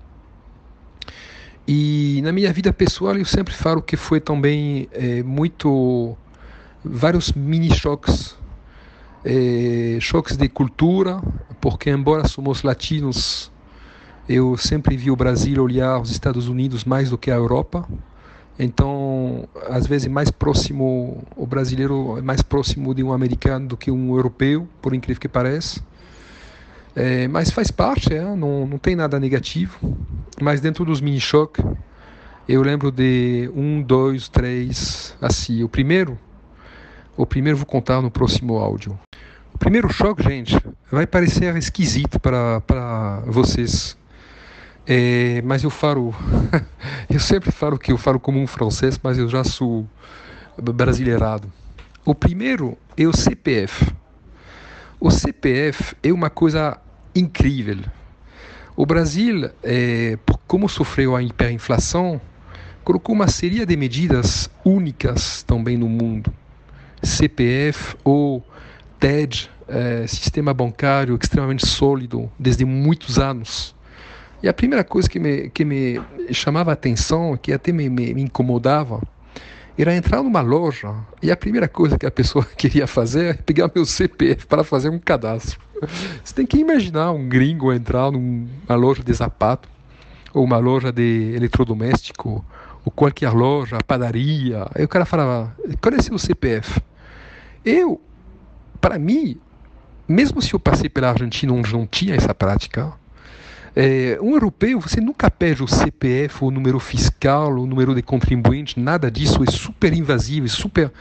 E 1.68 2.22
na 2.24 2.32
minha 2.32 2.54
vida 2.54 2.72
pessoal 2.72 3.18
eu 3.18 3.26
sempre 3.26 3.54
falo 3.54 3.82
que 3.82 3.98
foi 3.98 4.20
também 4.20 4.88
é, 4.92 5.24
muito 5.24 6.16
vários 6.86 7.34
mini 7.34 7.74
choques, 7.74 8.36
choques 10.00 10.38
de 10.38 10.48
cultura, 10.48 11.22
porque 11.60 11.90
embora 11.90 12.28
somos 12.28 12.62
latinos, 12.64 13.52
eu 14.30 14.56
sempre 14.58 14.96
vi 14.96 15.10
o 15.10 15.16
Brasil 15.16 15.62
olhar 15.62 16.00
os 16.00 16.12
Estados 16.12 16.48
Unidos 16.48 16.86
mais 16.86 17.10
do 17.10 17.18
que 17.18 17.32
a 17.32 17.36
Europa. 17.36 17.88
Então, 18.58 19.50
às 19.68 19.86
vezes 19.86 20.08
mais 20.08 20.32
próximo 20.32 21.24
o 21.36 21.46
brasileiro 21.46 22.18
é 22.18 22.22
mais 22.22 22.42
próximo 22.42 22.94
de 22.96 23.04
um 23.04 23.12
americano 23.12 23.68
do 23.68 23.78
que 23.78 23.92
um 23.92 24.16
europeu, 24.16 24.68
por 24.82 24.94
incrível 24.94 25.20
que 25.20 25.28
pareça. 25.28 25.82
É, 26.96 27.28
mas 27.28 27.52
faz 27.52 27.70
parte, 27.70 28.14
é, 28.14 28.24
não, 28.24 28.66
não 28.66 28.78
tem 28.78 28.96
nada 28.96 29.20
negativo. 29.20 29.78
Mas 30.42 30.62
dentro 30.62 30.86
dos 30.86 31.02
mini 31.02 31.20
choques, 31.20 31.66
eu 32.48 32.62
lembro 32.62 32.92
de 32.92 33.52
um, 33.54 33.82
dois, 33.82 34.30
três, 34.30 35.16
assim. 35.22 35.62
O 35.64 35.68
primeiro, 35.68 36.18
o 37.18 37.26
primeiro 37.26 37.58
vou 37.58 37.66
contar 37.66 38.02
no 38.02 38.12
próximo 38.12 38.58
áudio. 38.58 39.00
O 39.54 39.58
primeiro 39.58 39.92
choque, 39.92 40.22
gente, 40.24 40.58
vai 40.92 41.08
parecer 41.08 41.56
esquisito 41.56 42.20
para, 42.20 43.22
vocês. 43.26 43.98
É, 44.86 45.42
mas 45.44 45.64
eu 45.64 45.70
falo, 45.70 46.14
eu 47.10 47.20
sempre 47.20 47.52
falo 47.52 47.80
que 47.80 47.92
eu 47.92 47.98
falo 47.98 48.20
como 48.20 48.40
um 48.40 48.46
francês, 48.46 49.00
mas 49.02 49.18
eu 49.18 49.30
já 49.30 49.44
sou 49.44 49.88
brasileirado. 50.58 51.52
O 52.04 52.14
primeiro 52.14 52.78
é 52.98 53.08
o 53.08 53.16
CPF. 53.16 53.94
O 55.00 55.10
CPF 55.10 55.96
é 56.04 56.12
uma 56.12 56.30
coisa 56.30 56.78
incrível. 57.16 57.78
O 58.76 58.86
Brasil, 58.86 59.50
é, 59.64 60.20
como 60.46 60.68
sofreu 60.68 61.16
a 61.16 61.24
hiperinflação, 61.24 62.20
colocou 62.84 63.16
uma 63.16 63.30
série 63.30 63.66
de 63.66 63.78
medidas 63.78 64.50
únicas 64.66 65.44
também 65.44 65.78
no 65.78 65.88
mundo. 65.88 66.32
CPF 67.02 67.96
ou 68.04 68.46
TED, 69.00 69.50
é, 69.68 70.06
sistema 70.08 70.54
bancário 70.54 71.18
extremamente 71.22 71.66
sólido 71.66 72.32
desde 72.40 72.66
muitos 72.66 73.20
anos. 73.20 73.76
E 74.42 74.48
a 74.48 74.54
primeira 74.54 74.84
coisa 74.84 75.10
que 75.10 75.20
me, 75.20 75.50
que 75.50 75.66
me 75.66 76.02
chamava 76.32 76.72
a 76.72 76.74
atenção, 76.74 77.38
que 77.38 77.52
até 77.52 77.72
me, 77.72 77.90
me, 77.90 78.14
me 78.14 78.22
incomodava, 78.22 79.02
era 79.78 79.96
entrar 79.96 80.24
numa 80.24 80.42
loja 80.42 80.94
e 81.22 81.32
a 81.32 81.36
primeira 81.36 81.68
coisa 81.68 81.98
que 81.98 82.06
a 82.06 82.12
pessoa 82.12 82.46
queria 82.58 82.88
fazer 82.88 83.26
é 83.26 83.34
pegar 83.34 83.70
meu 83.74 83.86
CPF 83.86 84.46
para 84.46 84.64
fazer 84.64 84.90
um 84.90 85.00
cadastro. 85.00 85.60
Você 86.24 86.34
tem 86.34 86.46
que 86.46 86.58
imaginar 86.58 87.12
um 87.12 87.28
gringo 87.28 87.74
entrar 87.74 88.12
numa 88.12 88.76
loja 88.76 89.04
de 89.04 89.14
sapato 89.14 89.68
ou 90.34 90.44
uma 90.44 90.58
loja 90.58 90.92
de 90.92 91.34
eletrodoméstico 91.36 92.44
ou 92.86 92.92
qualquer 92.92 93.32
loja, 93.32 93.80
padaria. 93.86 94.68
Aí 94.74 94.86
o 94.86 94.88
cara 94.88 95.06
falava, 95.06 95.56
qual 95.82 95.96
é 95.96 96.02
seu 96.02 96.18
CPF? 96.18 96.80
Eu, 97.66 98.00
para 98.80 99.00
mim, 99.00 99.40
mesmo 100.08 100.42
se 100.42 100.54
eu 100.54 100.60
passei 100.60 100.88
pela 100.88 101.10
Argentina 101.10 101.52
onde 101.52 101.74
não 101.74 101.88
tinha 101.88 102.14
essa 102.14 102.34
prática, 102.34 102.94
é, 103.76 104.18
um 104.22 104.34
europeu, 104.34 104.80
você 104.80 105.02
nunca 105.02 105.30
pede 105.30 105.64
o 105.64 105.68
CPF, 105.68 106.46
o 106.46 106.52
número 106.52 106.80
fiscal, 106.80 107.52
o 107.52 107.66
número 107.66 107.94
de 107.96 108.02
contribuinte, 108.02 108.80
nada 108.80 109.12
disso, 109.12 109.44
é 109.44 109.52
super 109.52 109.92
invasivo, 109.92 110.46
é 110.46 110.50
super. 110.50 110.92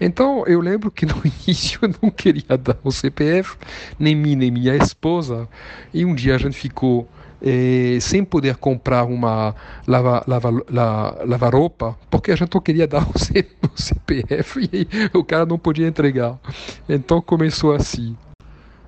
Então 0.00 0.46
eu 0.46 0.60
lembro 0.60 0.90
que 0.90 1.04
no 1.04 1.16
início 1.24 1.80
eu 1.82 1.92
não 2.00 2.10
queria 2.10 2.56
dar 2.56 2.76
o 2.84 2.92
CPF, 2.92 3.56
nem 3.98 4.14
mim, 4.14 4.36
nem 4.36 4.50
minha 4.50 4.76
esposa, 4.76 5.48
e 5.92 6.04
um 6.04 6.14
dia 6.14 6.36
a 6.36 6.38
gente 6.38 6.56
ficou 6.56 7.08
é, 7.42 7.98
sem 8.00 8.24
poder 8.24 8.56
comprar 8.56 9.04
uma 9.04 9.54
lava, 9.86 10.22
lava, 10.26 10.64
la, 10.70 11.16
lava-roupa, 11.24 11.96
porque 12.10 12.30
a 12.30 12.36
gente 12.36 12.54
não 12.54 12.60
queria 12.60 12.86
dar 12.86 13.06
o, 13.08 13.18
CPF 13.74 14.68
e 14.72 14.88
o 15.16 15.24
cara 15.24 15.46
não 15.46 15.58
podia 15.58 15.86
entregar. 15.86 16.38
Então 16.88 17.20
começou 17.20 17.72
assim. 17.72 18.16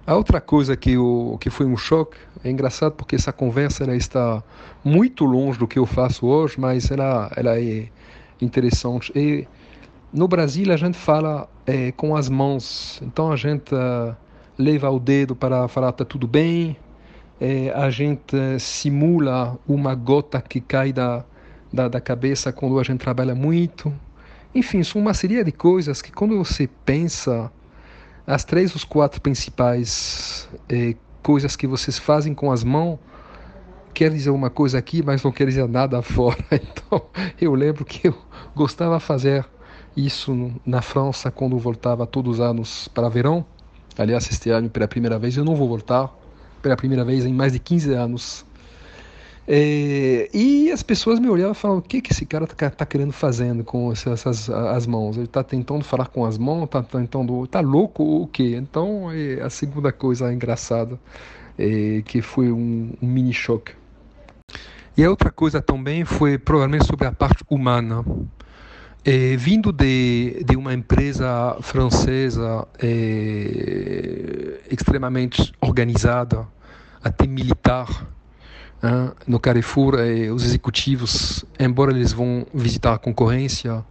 A 0.06 0.16
outra 0.16 0.40
coisa 0.40 0.76
que, 0.76 0.92
eu, 0.92 1.38
que 1.40 1.48
foi 1.48 1.64
um 1.64 1.76
choque, 1.76 2.16
é 2.42 2.50
engraçado 2.50 2.92
porque 2.92 3.14
essa 3.14 3.32
conversa 3.32 3.84
ela 3.84 3.94
está 3.94 4.42
muito 4.84 5.24
longe 5.24 5.58
do 5.58 5.68
que 5.68 5.78
eu 5.78 5.86
faço 5.86 6.26
hoje, 6.26 6.56
mas 6.58 6.90
ela, 6.90 7.30
ela 7.36 7.58
é 7.58 7.86
interessante. 8.40 9.12
E 9.14 9.46
no 10.12 10.26
Brasil 10.26 10.72
a 10.72 10.76
gente 10.76 10.98
fala 10.98 11.48
é, 11.64 11.92
com 11.92 12.16
as 12.16 12.28
mãos, 12.28 13.00
então 13.00 13.30
a 13.30 13.36
gente 13.36 13.72
uh, 13.72 14.14
leva 14.58 14.90
o 14.90 14.98
dedo 14.98 15.36
para 15.36 15.68
falar 15.68 15.90
está 15.90 16.04
tudo 16.04 16.26
bem, 16.26 16.76
é, 17.44 17.72
a 17.74 17.90
gente 17.90 18.36
simula 18.60 19.58
uma 19.66 19.96
gota 19.96 20.40
que 20.40 20.60
cai 20.60 20.92
da, 20.92 21.24
da, 21.72 21.88
da 21.88 22.00
cabeça 22.00 22.52
quando 22.52 22.78
a 22.78 22.84
gente 22.84 23.00
trabalha 23.00 23.34
muito. 23.34 23.92
Enfim, 24.54 24.84
são 24.84 25.00
uma 25.00 25.12
série 25.12 25.42
de 25.42 25.50
coisas 25.50 26.00
que 26.00 26.12
quando 26.12 26.38
você 26.38 26.68
pensa 26.84 27.50
as 28.24 28.44
três 28.44 28.72
ou 28.76 28.80
quatro 28.88 29.20
principais 29.20 30.48
eh, 30.68 30.94
coisas 31.20 31.56
que 31.56 31.66
vocês 31.66 31.98
fazem 31.98 32.32
com 32.32 32.52
as 32.52 32.62
mãos 32.62 32.96
quer 33.92 34.12
dizer 34.12 34.30
uma 34.30 34.48
coisa 34.48 34.78
aqui, 34.78 35.02
mas 35.02 35.20
não 35.24 35.32
quer 35.32 35.46
dizer 35.46 35.66
nada 35.66 36.00
fora. 36.00 36.38
Então, 36.52 37.02
eu 37.40 37.56
lembro 37.56 37.84
que 37.84 38.06
eu 38.06 38.16
gostava 38.54 38.98
de 38.98 39.02
fazer 39.02 39.44
isso 39.96 40.52
na 40.64 40.80
França 40.80 41.28
quando 41.28 41.58
voltava 41.58 42.06
todos 42.06 42.34
os 42.34 42.40
anos 42.40 42.86
para 42.86 43.08
verão. 43.08 43.44
Aliás, 43.98 44.30
este 44.30 44.48
ano 44.50 44.70
pela 44.70 44.86
primeira 44.86 45.18
vez 45.18 45.36
eu 45.36 45.44
não 45.44 45.56
vou 45.56 45.68
voltar, 45.68 46.21
pela 46.62 46.76
primeira 46.76 47.04
vez 47.04 47.26
em 47.26 47.34
mais 47.34 47.52
de 47.52 47.58
15 47.58 47.92
anos. 47.92 48.44
É, 49.46 50.30
e 50.32 50.70
as 50.70 50.82
pessoas 50.82 51.18
me 51.18 51.28
olhavam 51.28 51.52
e 51.52 51.56
falavam: 51.56 51.80
o 51.80 51.82
que, 51.82 52.00
que 52.00 52.12
esse 52.12 52.24
cara 52.24 52.44
está 52.44 52.70
tá 52.70 52.86
querendo 52.86 53.12
fazendo 53.12 53.64
com 53.64 53.90
essas 53.90 54.48
as 54.48 54.86
mãos? 54.86 55.16
Ele 55.16 55.26
está 55.26 55.42
tentando 55.42 55.84
falar 55.84 56.06
com 56.06 56.24
as 56.24 56.38
mãos? 56.38 56.64
Está 56.64 56.82
tentando. 56.82 57.44
Está 57.44 57.60
louco 57.60 58.04
ou 58.04 58.22
o 58.22 58.26
quê? 58.28 58.54
Então, 58.56 59.10
é 59.12 59.42
a 59.42 59.50
segunda 59.50 59.92
coisa 59.92 60.32
engraçada 60.32 60.98
é, 61.58 62.02
que 62.04 62.22
foi 62.22 62.52
um, 62.52 62.92
um 63.02 63.06
mini 63.06 63.32
choque. 63.32 63.72
E 64.96 65.04
a 65.04 65.10
outra 65.10 65.30
coisa 65.30 65.60
também 65.60 66.04
foi 66.04 66.38
provavelmente 66.38 66.86
sobre 66.86 67.06
a 67.06 67.12
parte 67.12 67.42
humana. 67.48 68.04
É, 69.04 69.36
vindo 69.36 69.72
de, 69.72 70.44
de 70.46 70.56
uma 70.56 70.72
empresa 70.72 71.56
francesa 71.60 72.66
é, 72.80 74.60
extremamente 74.70 75.52
organizada, 75.60 76.46
até 77.02 77.26
militar, 77.26 78.06
no 79.26 79.38
Carrefour, 79.38 79.94
eh, 79.98 80.30
os 80.30 80.44
executivos, 80.44 81.44
embora 81.58 81.92
eles 81.92 82.12
vão 82.12 82.44
visitar 82.52 82.94
a 82.94 82.98
concorrência, 82.98 83.84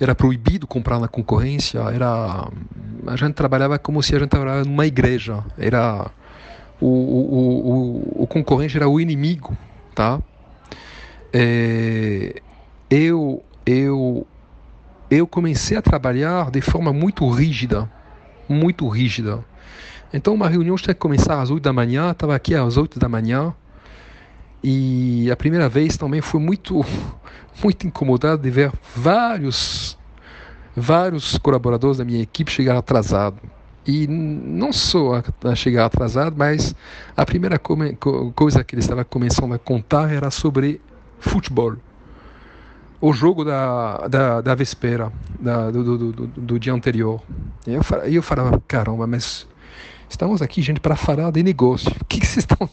era 0.00 0.14
proibido 0.14 0.66
comprar 0.66 0.98
na 0.98 1.08
concorrência. 1.08 1.78
Era 1.80 2.48
a 3.06 3.16
gente 3.16 3.34
trabalhava 3.34 3.78
como 3.78 4.02
se 4.02 4.16
a 4.16 4.18
gente 4.18 4.30
trabalhava 4.30 4.64
numa 4.64 4.86
igreja. 4.86 5.44
Era 5.58 6.10
o, 6.80 6.86
o, 6.86 8.18
o, 8.18 8.22
o 8.22 8.26
concorrente 8.26 8.76
era 8.76 8.88
o 8.88 8.98
inimigo, 8.98 9.56
tá? 9.94 10.20
É, 11.32 12.40
eu 12.90 13.42
eu 13.66 14.26
eu 15.14 15.26
comecei 15.26 15.76
a 15.76 15.82
trabalhar 15.82 16.50
de 16.50 16.60
forma 16.60 16.92
muito 16.92 17.28
rígida, 17.28 17.90
muito 18.48 18.88
rígida. 18.88 19.44
Então 20.12 20.34
uma 20.34 20.48
reunião 20.48 20.76
tinha 20.76 20.94
que 20.94 21.00
começar 21.00 21.40
às 21.40 21.50
8 21.50 21.62
da 21.62 21.72
manhã, 21.72 22.10
estava 22.10 22.34
aqui 22.34 22.54
às 22.54 22.76
8 22.76 22.98
da 22.98 23.08
manhã 23.08 23.54
e 24.62 25.30
a 25.30 25.36
primeira 25.36 25.68
vez 25.68 25.96
também 25.96 26.20
foi 26.20 26.40
muito, 26.40 26.84
muito 27.62 27.86
incomodado 27.86 28.42
de 28.42 28.50
ver 28.50 28.72
vários, 28.96 29.98
vários 30.74 31.36
colaboradores 31.36 31.98
da 31.98 32.04
minha 32.04 32.22
equipe 32.22 32.50
chegar 32.50 32.76
atrasado. 32.76 33.36
E 33.86 34.06
não 34.06 34.72
só 34.72 35.22
a 35.44 35.54
chegar 35.54 35.84
atrasado, 35.84 36.34
mas 36.38 36.74
a 37.14 37.26
primeira 37.26 37.58
coisa 37.58 38.64
que 38.64 38.74
ele 38.74 38.80
estava 38.80 39.04
começando 39.04 39.52
a 39.52 39.58
contar 39.58 40.10
era 40.10 40.30
sobre 40.30 40.80
futebol. 41.18 41.76
O 43.04 43.12
jogo 43.12 43.44
da, 43.44 44.08
da, 44.08 44.40
da 44.40 44.54
véspera, 44.54 45.12
da, 45.38 45.70
do, 45.70 45.84
do, 45.84 46.12
do, 46.12 46.26
do, 46.26 46.58
dia 46.58 46.72
anterior. 46.72 47.20
E 47.66 47.74
eu, 47.74 47.82
eu 48.10 48.22
falava, 48.22 48.58
caramba, 48.66 49.06
mas 49.06 49.46
Estamos 50.08 50.40
aqui, 50.40 50.62
gente, 50.62 50.80
para 50.80 50.96
falar 50.96 51.30
de 51.30 51.42
negócio. 51.42 51.92
O 52.00 52.04
que, 52.06 52.24
vocês 52.24 52.46
estão 52.48 52.66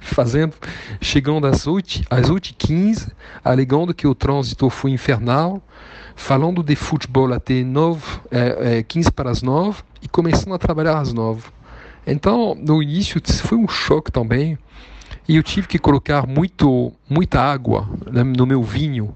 fazendo? 0.00 0.54
Chegando 1.02 1.46
às 1.46 1.66
8, 1.66 2.04
às 2.08 2.30
8h15, 2.30 3.10
alegando 3.44 3.92
que 3.92 4.06
o 4.06 4.14
trânsito 4.14 4.70
foi 4.70 4.92
infernal, 4.92 5.60
falando 6.16 6.62
de 6.62 6.74
futebol 6.74 7.30
até 7.34 7.62
9, 7.62 8.20
é, 8.30 8.78
é, 8.78 8.82
15 8.82 9.12
para 9.12 9.30
as 9.30 9.42
9 9.42 9.82
e 10.00 10.08
começando 10.08 10.54
a 10.54 10.58
trabalhar 10.58 10.98
às 10.98 11.12
9. 11.12 11.42
Então, 12.06 12.54
no 12.54 12.82
início, 12.82 13.20
foi 13.44 13.58
um 13.58 13.68
choque 13.68 14.10
também. 14.10 14.56
E 15.28 15.36
eu 15.36 15.42
tive 15.42 15.68
que 15.68 15.78
colocar 15.78 16.26
muito, 16.26 16.90
muita 17.06 17.38
água 17.38 17.86
no 18.10 18.46
meu 18.46 18.62
vinho 18.62 19.14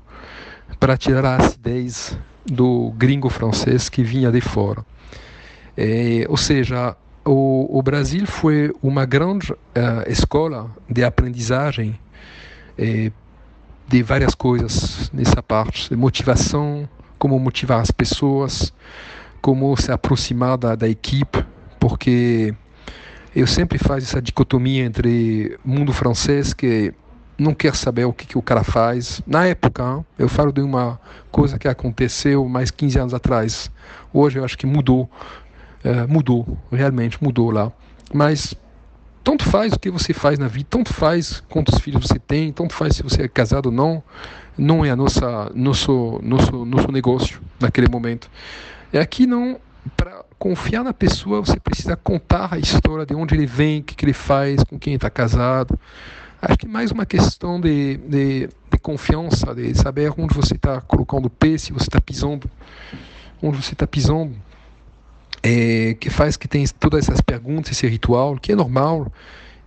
para 0.82 0.96
tirar 0.96 1.24
a 1.24 1.36
acidez 1.36 2.18
do 2.44 2.92
gringo 2.96 3.30
francês 3.30 3.88
que 3.88 4.02
vinha 4.02 4.32
de 4.32 4.40
fora. 4.40 4.84
É, 5.76 6.26
ou 6.28 6.36
seja, 6.36 6.96
o, 7.24 7.78
o 7.78 7.80
Brasil 7.80 8.26
foi 8.26 8.74
uma 8.82 9.06
grande 9.06 9.52
uh, 9.52 9.56
escola 10.08 10.68
de 10.90 11.04
aprendizagem 11.04 11.96
eh, 12.76 13.12
de 13.86 14.02
várias 14.02 14.34
coisas 14.34 15.08
nessa 15.14 15.40
parte, 15.40 15.88
de 15.88 15.94
motivação, 15.94 16.88
como 17.16 17.38
motivar 17.38 17.80
as 17.80 17.92
pessoas, 17.92 18.72
como 19.40 19.76
se 19.76 19.92
aproximar 19.92 20.58
da, 20.58 20.74
da 20.74 20.88
equipe, 20.88 21.46
porque 21.78 22.52
eu 23.36 23.46
sempre 23.46 23.78
faço 23.78 24.04
essa 24.04 24.20
dicotomia 24.20 24.84
entre 24.84 25.56
mundo 25.64 25.92
francês 25.92 26.52
que 26.52 26.92
não 27.42 27.54
quer 27.54 27.74
saber 27.74 28.04
o 28.04 28.12
que, 28.12 28.26
que 28.26 28.38
o 28.38 28.42
cara 28.42 28.64
faz. 28.64 29.20
Na 29.26 29.46
época, 29.46 30.04
eu 30.18 30.28
falo 30.28 30.52
de 30.52 30.60
uma 30.60 31.00
coisa 31.30 31.58
que 31.58 31.68
aconteceu 31.68 32.48
mais 32.48 32.70
15 32.70 32.98
anos 32.98 33.14
atrás. 33.14 33.70
Hoje 34.12 34.38
eu 34.38 34.44
acho 34.44 34.56
que 34.56 34.66
mudou 34.66 35.10
é, 35.84 36.06
mudou, 36.06 36.56
realmente 36.70 37.22
mudou 37.22 37.50
lá. 37.50 37.72
Mas 38.12 38.54
tanto 39.24 39.44
faz 39.44 39.72
o 39.72 39.78
que 39.78 39.90
você 39.90 40.12
faz 40.12 40.38
na 40.38 40.48
vida, 40.48 40.66
tanto 40.70 40.92
faz 40.92 41.42
quantos 41.48 41.78
filhos 41.80 42.06
você 42.06 42.18
tem, 42.18 42.52
tanto 42.52 42.74
faz 42.74 42.96
se 42.96 43.02
você 43.02 43.22
é 43.22 43.28
casado 43.28 43.66
ou 43.66 43.72
não, 43.72 44.02
não 44.56 44.84
é 44.84 44.90
a 44.90 44.96
nossa 44.96 45.50
nosso 45.54 46.20
nosso 46.22 46.64
nosso 46.64 46.90
negócio 46.90 47.40
naquele 47.60 47.88
momento. 47.88 48.30
É 48.92 49.00
aqui 49.00 49.26
não 49.26 49.58
para 49.96 50.24
confiar 50.38 50.84
na 50.84 50.92
pessoa 50.92 51.40
você 51.40 51.58
precisa 51.58 51.96
contar 51.96 52.54
a 52.54 52.58
história 52.58 53.06
de 53.06 53.14
onde 53.14 53.34
ele 53.34 53.46
vem, 53.46 53.80
o 53.80 53.84
que, 53.84 53.94
que 53.94 54.04
ele 54.04 54.12
faz, 54.12 54.62
com 54.64 54.78
quem 54.78 54.94
está 54.94 55.10
casado. 55.10 55.78
Acho 56.44 56.58
que 56.58 56.66
mais 56.66 56.90
uma 56.90 57.06
questão 57.06 57.60
de, 57.60 57.98
de, 57.98 58.48
de 58.48 58.78
confiança, 58.82 59.54
de 59.54 59.72
saber 59.76 60.12
onde 60.18 60.34
você 60.34 60.54
está 60.54 60.80
colocando 60.80 61.26
o 61.26 61.30
pé, 61.30 61.56
se 61.56 61.72
você 61.72 61.84
está 61.84 62.00
pisando, 62.00 62.50
onde 63.40 63.62
você 63.62 63.74
está 63.74 63.86
pisando 63.86 64.34
é, 65.40 65.94
que 65.94 66.10
faz 66.10 66.36
que 66.36 66.48
tem 66.48 66.64
todas 66.80 67.08
essas 67.08 67.20
perguntas, 67.20 67.70
esse 67.70 67.86
ritual, 67.86 68.36
que 68.38 68.50
é 68.50 68.56
normal. 68.56 69.06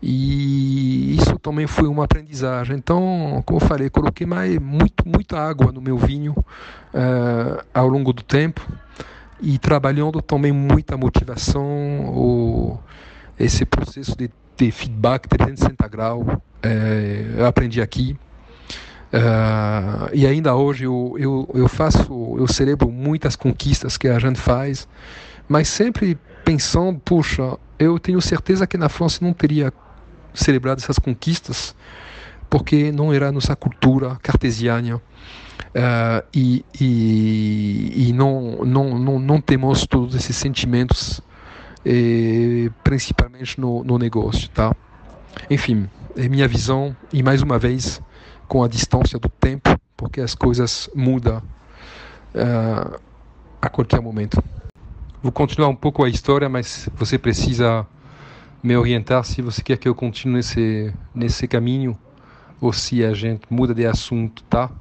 E 0.02 1.16
isso 1.16 1.40
também 1.40 1.66
foi 1.66 1.88
uma 1.88 2.04
aprendizagem. 2.04 2.76
Então, 2.76 3.42
como 3.46 3.62
eu 3.62 3.66
falei, 3.66 3.90
coloquei 3.90 4.28
mais, 4.28 4.60
muito, 4.60 5.08
muita 5.08 5.40
água 5.40 5.72
no 5.72 5.80
meu 5.80 5.98
vinho 5.98 6.34
uh, 6.34 7.66
ao 7.74 7.88
longo 7.88 8.12
do 8.12 8.22
tempo 8.22 8.70
e 9.42 9.58
trabalhando 9.58 10.22
também 10.22 10.52
muita 10.52 10.98
motivação, 10.98 11.64
o, 12.10 12.78
esse 13.40 13.66
processo 13.66 14.14
de 14.18 14.30
ter 14.58 14.72
feedback 14.72 15.30
360 15.30 15.88
graus, 15.88 16.26
é, 16.66 17.26
eu 17.38 17.46
aprendi 17.46 17.82
aqui. 17.82 18.18
Uh, 19.14 20.10
e 20.14 20.28
ainda 20.28 20.56
hoje 20.56 20.86
eu, 20.86 21.16
eu, 21.18 21.50
eu 21.54 21.70
faço, 21.70 22.36
eu 22.38 22.48
celebro 22.48 22.92
muitas 22.92 23.36
conquistas 23.36 23.98
que 23.98 24.10
a 24.10 24.20
gente 24.20 24.40
faz 24.40 24.88
mas 25.48 25.68
sempre 25.68 26.18
pensando, 26.44 27.00
puxa, 27.00 27.58
eu 27.78 28.00
tenho 28.00 28.20
certeza 28.22 28.66
que 28.66 28.78
na 28.78 28.90
França 28.90 29.24
não 29.24 29.34
teria 29.34 29.72
celebrado 30.34 30.80
essas 30.80 31.00
conquistas, 31.00 31.76
porque 32.50 32.92
não 32.92 33.14
era 33.14 33.32
nossa 33.32 33.56
cultura 33.56 34.18
cartesiana. 34.22 34.98
Uh, 34.98 36.24
e, 36.34 36.66
e, 36.80 38.10
e 38.10 38.14
não, 38.14 38.64
não, 38.66 38.98
não, 38.98 39.20
não, 39.20 39.42
temos 39.42 39.86
todos 39.86 40.16
esses 40.16 40.36
sentimentos, 40.36 41.22
eh, 41.86 42.70
principalmente 42.82 43.60
no, 43.60 43.84
no 43.84 43.98
negócio, 43.98 44.50
tá? 44.50 44.74
Enfim, 45.50 45.90
é 46.16 46.28
minha 46.28 46.48
visão 46.48 46.96
e 47.12 47.22
mais 47.22 47.42
uma 47.42 47.60
vez 47.60 48.02
com 48.48 48.64
a 48.64 48.68
distância 48.68 49.20
do 49.20 49.30
tempo, 49.30 49.70
porque 49.96 50.22
as 50.22 50.36
coisas 50.36 50.90
mudam 50.96 51.38
uh, 51.38 53.00
a 53.62 53.70
qualquer 53.70 54.02
momento. 54.02 54.42
Vou 55.22 55.32
continuar 55.32 55.70
um 55.70 55.76
pouco 55.76 56.04
a 56.04 56.10
história, 56.10 56.48
mas 56.48 56.90
você 56.96 57.18
precisa 57.18 57.86
me 58.62 58.76
orientar 58.76 59.24
se 59.24 59.42
você 59.42 59.62
quer 59.62 59.78
que 59.78 59.88
eu 59.88 59.96
continue 59.96 60.38
nesse 60.38 60.94
nesse 61.14 61.48
caminho 61.48 61.98
ou 62.60 62.74
se 62.74 63.04
a 63.04 63.14
gente 63.14 63.42
muda 63.50 63.74
de 63.74 63.86
assunto, 63.86 64.44
tá? 64.44 64.72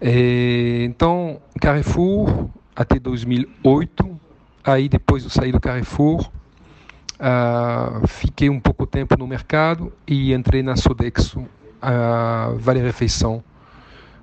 É, 0.00 0.84
então, 0.84 1.40
Carrefour 1.60 2.48
até 2.74 2.98
2008. 2.98 4.20
Aí 4.64 4.88
depois 4.88 5.24
eu 5.24 5.30
saí 5.30 5.52
do 5.52 5.60
Carrefour, 5.60 6.30
uh, 7.20 8.06
fiquei 8.06 8.48
um 8.48 8.58
pouco 8.58 8.86
tempo 8.86 9.16
no 9.16 9.26
mercado 9.26 9.92
e 10.06 10.32
entrei 10.32 10.62
na 10.62 10.76
Sodexo, 10.76 11.40
uh, 11.40 12.56
Vale 12.58 12.80
Refeição, 12.80 13.42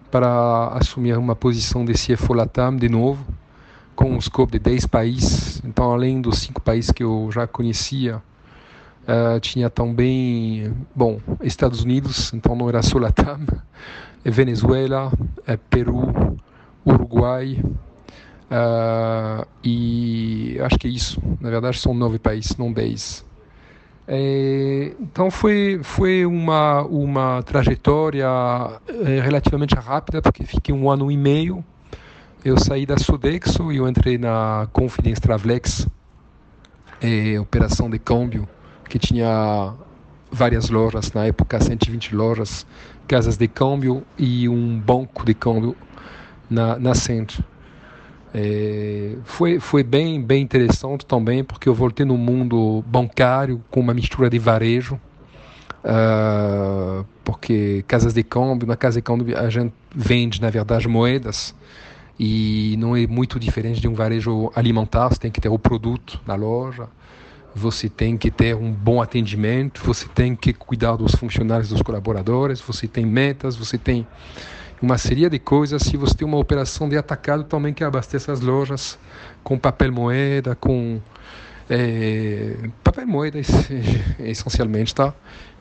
para 0.10 0.70
assumir 0.74 1.18
uma 1.18 1.36
posição 1.36 1.86
de 1.86 1.94
CFO 1.94 2.34
Latam 2.34 2.76
de 2.76 2.90
novo, 2.90 3.24
com 3.96 4.12
um 4.12 4.22
scope 4.22 4.54
de 4.54 4.60
10 4.60 4.88
países. 4.88 5.62
Então, 5.64 5.92
além 5.92 6.22
dos 6.22 6.40
cinco 6.40 6.62
países 6.62 6.92
que 6.92 7.04
eu 7.04 7.30
já 7.32 7.46
conhecia, 7.46 8.18
uh, 8.18 9.40
tinha 9.40 9.70
também, 9.70 10.74
bom, 10.96 11.20
Estados 11.42 11.84
Unidos, 11.84 12.34
então 12.34 12.56
não 12.56 12.68
era 12.70 12.82
só 12.82 12.98
Latam, 12.98 13.46
é 14.26 14.32
Venezuela, 14.32 15.12
é 15.46 15.58
Peru, 15.58 16.38
Uruguai 16.86 17.62
uh, 18.52 19.48
e 19.64 20.58
acho 20.62 20.78
que 20.78 20.88
é 20.88 20.92
isso. 20.92 21.22
Na 21.40 21.50
verdade 21.50 21.80
são 21.80 21.94
nove 21.94 22.20
países, 22.20 22.56
não 22.58 22.72
dez. 22.72 23.26
É, 24.08 24.94
então 25.02 25.30
foi 25.30 25.82
foi 25.84 26.26
uma 26.26 26.82
uma 26.84 27.44
trajetória 27.44 28.26
é, 28.88 29.20
relativamente 29.20 29.76
rápida 29.76 30.22
porque 30.22 30.46
fiquei 30.46 30.74
um 30.74 30.90
ano 30.90 31.12
e 31.12 31.18
meio. 31.18 31.64
Eu 32.46 32.58
saí 32.58 32.86
da 32.86 32.98
Sodexo 32.98 33.72
e 33.72 33.78
eu 33.78 33.88
entrei 33.88 34.18
na 34.18 34.68
Confidence 34.72 35.20
Travelex, 35.20 35.88
é, 37.02 37.40
operação 37.40 37.90
de 37.90 38.00
câmbio 38.00 38.48
que 38.88 38.98
tinha 38.98 39.74
várias 40.32 40.70
lojas 40.70 41.12
na 41.12 41.26
época, 41.26 41.60
120 41.60 42.16
lojas 42.16 42.66
casas 43.08 43.38
de 43.38 43.48
câmbio 43.48 44.04
e 44.18 44.50
um 44.50 44.80
banco 44.80 45.26
de 45.26 45.34
câmbio 45.34 45.76
na, 46.50 46.78
na 46.78 46.94
centro. 46.94 47.44
É, 48.40 49.16
foi 49.24 49.60
foi 49.60 49.82
bem 49.82 50.22
bem 50.22 50.44
interessante 50.44 51.04
também 51.08 51.44
porque 51.44 51.68
eu 51.68 51.74
voltei 51.74 52.06
no 52.06 52.16
mundo 52.16 52.84
bancário 52.86 53.64
com 53.72 53.80
uma 53.80 53.96
mistura 53.96 54.30
de 54.30 54.38
varejo. 54.38 55.00
Uh, 55.84 57.06
porque 57.24 57.84
casas 57.88 58.14
de 58.14 58.22
câmbio 58.22 58.68
na 58.68 58.76
casa 58.76 59.00
de 59.00 59.02
câmbio 59.02 59.38
a 59.38 59.50
gente 59.50 59.74
vende 59.96 60.40
na 60.40 60.52
verdade 60.52 60.88
moedas. 60.88 61.56
E 62.20 62.76
não 62.78 62.96
é 62.96 63.08
muito 63.08 63.40
diferente 63.40 63.82
de 63.82 63.88
um 63.88 63.96
varejo 63.96 64.52
alimentar 64.56 65.10
você 65.10 65.20
tem 65.20 65.32
que 65.32 65.42
ter 65.42 65.50
o 65.50 65.58
produto 65.58 66.22
na 66.28 66.36
loja 66.36 66.88
você 67.56 67.90
tem 67.90 68.16
que 68.16 68.30
ter 68.30 68.56
um 68.56 68.72
bom 68.72 69.02
atendimento, 69.02 69.82
você 69.84 70.08
tem 70.08 70.36
que 70.36 70.54
cuidar 70.54 70.96
dos 70.96 71.16
funcionários, 71.16 71.70
dos 71.70 71.82
colaboradores, 71.82 72.62
você 72.62 72.88
tem 72.88 73.04
metas, 73.04 73.56
você 73.56 73.80
tem 73.80 74.06
uma 74.82 74.98
série 74.98 75.30
de 75.30 75.40
coisas. 75.40 75.82
Se 75.84 75.98
você 75.98 76.16
tem 76.16 76.28
uma 76.28 76.38
operação 76.38 76.88
de 76.88 76.98
atacado, 76.98 77.44
também 77.44 77.74
que 77.74 77.84
abastece 77.84 78.30
as 78.32 78.42
lojas 78.42 78.98
com 79.44 79.58
papel 79.58 79.92
moeda, 79.92 80.56
com 80.56 81.00
é, 81.70 82.70
papel 82.84 83.08
moeda 83.08 83.40
essencialmente, 84.20 84.94
tá? 84.94 85.14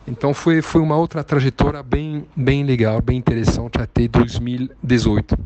Então 0.06 0.32
foi 0.32 0.62
foi 0.62 0.80
uma 0.80 0.96
outra 0.96 1.24
trajetória 1.24 1.82
bem 1.82 2.26
bem 2.36 2.64
legal, 2.64 3.00
bem 3.00 3.18
interessante 3.18 3.80
até 3.80 4.06
2018. 4.06 5.36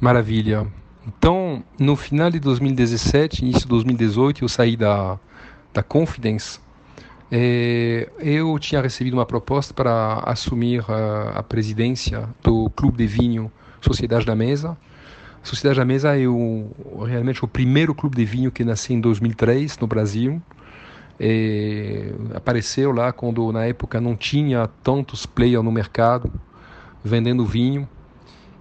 Maravilha. 0.00 0.66
Então, 1.06 1.62
no 1.78 1.96
final 1.96 2.30
de 2.30 2.40
2017, 2.40 3.42
início 3.42 3.62
de 3.62 3.68
2018, 3.68 4.42
eu 4.42 4.48
saí 4.48 4.76
da 4.76 5.18
da 5.72 5.82
Confidence, 5.82 6.60
eu 7.30 8.58
tinha 8.58 8.80
recebido 8.80 9.14
uma 9.14 9.26
proposta 9.26 9.72
para 9.74 10.22
assumir 10.26 10.84
a, 10.88 11.38
a, 11.38 11.42
presidência 11.42 12.28
do 12.42 12.70
Clube 12.70 12.98
de 12.98 13.06
Vinho 13.06 13.50
Sociedade 13.80 14.24
da 14.24 14.34
Mesa. 14.34 14.76
Sociedade 15.42 15.78
da 15.78 15.84
Mesa 15.84 16.18
é 16.18 16.26
o, 16.26 16.70
realmente 17.06 17.44
o 17.44 17.48
primeiro 17.48 17.94
clube 17.94 18.16
de 18.16 18.24
vinho 18.24 18.50
que 18.50 18.64
nasceu 18.64 18.96
em 18.96 19.00
2003 19.00 19.78
no 19.78 19.86
Brasil. 19.86 20.40
É, 21.18 22.12
apareceu 22.34 22.92
lá 22.92 23.12
quando 23.12 23.52
na 23.52 23.66
época 23.66 24.00
não 24.00 24.16
tinha 24.16 24.68
tantos 24.82 25.26
players 25.26 25.62
no 25.62 25.70
mercado 25.70 26.32
vendendo 27.04 27.44
vinho 27.44 27.88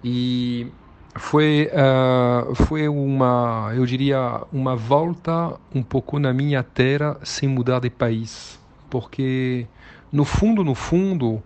e 0.03 0.67
foi 1.15 1.69
uh, 1.71 2.55
foi 2.55 2.87
uma 2.87 3.71
eu 3.75 3.85
diria 3.85 4.41
uma 4.51 4.75
volta 4.75 5.53
um 5.73 5.83
pouco 5.83 6.17
na 6.19 6.33
minha 6.33 6.63
terra 6.63 7.17
sem 7.23 7.47
mudar 7.47 7.79
de 7.79 7.89
país. 7.89 8.59
Porque 8.89 9.67
no 10.11 10.25
fundo 10.25 10.63
no 10.63 10.75
fundo 10.75 11.41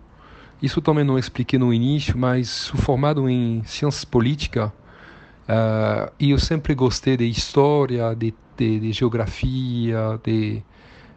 isso 0.62 0.80
também 0.80 1.04
não 1.04 1.18
expliquei 1.18 1.58
no 1.58 1.72
início 1.72 2.16
mas 2.16 2.48
sou 2.48 2.80
formado 2.80 3.28
em 3.28 3.62
ciências 3.64 4.04
políticas 4.04 4.68
uh, 4.68 6.10
e 6.18 6.30
eu 6.30 6.38
sempre 6.38 6.74
gostei 6.74 7.16
de 7.16 7.28
história 7.28 8.14
de, 8.14 8.34
de, 8.56 8.80
de 8.80 8.92
geografia 8.92 10.18
de 10.24 10.62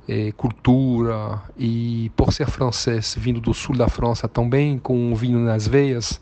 eh, 0.07 0.31
cultura. 0.33 1.41
E 1.57 2.11
por 2.17 2.33
ser 2.33 2.47
francês 2.47 3.15
vindo 3.17 3.39
do 3.39 3.53
sul 3.53 3.77
da 3.77 3.87
França 3.87 4.27
também 4.27 4.77
com 4.77 5.15
vinho 5.15 5.39
nas 5.39 5.67
veias 5.67 6.19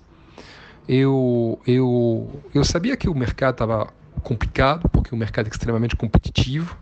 eu, 0.89 1.61
eu, 1.67 2.41
eu 2.51 2.63
sabia 2.63 2.97
que 2.97 3.07
o 3.07 3.13
mercado 3.13 3.51
estava 3.51 3.87
complicado, 4.23 4.89
porque 4.89 5.13
o 5.13 5.17
mercado 5.17 5.45
é 5.45 5.49
extremamente 5.51 5.95
competitivo, 5.95 6.75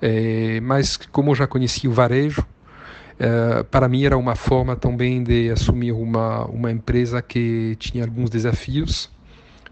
é, 0.00 0.58
mas 0.60 0.96
como 0.96 1.32
eu 1.32 1.34
já 1.34 1.46
conhecia 1.46 1.90
o 1.90 1.92
varejo, 1.92 2.46
é, 3.18 3.62
para 3.64 3.90
mim 3.90 4.04
era 4.04 4.16
uma 4.16 4.34
forma 4.34 4.74
também 4.74 5.22
de 5.22 5.50
assumir 5.50 5.92
uma, 5.92 6.46
uma 6.46 6.72
empresa 6.72 7.20
que 7.20 7.76
tinha 7.78 8.04
alguns 8.04 8.30
desafios 8.30 9.10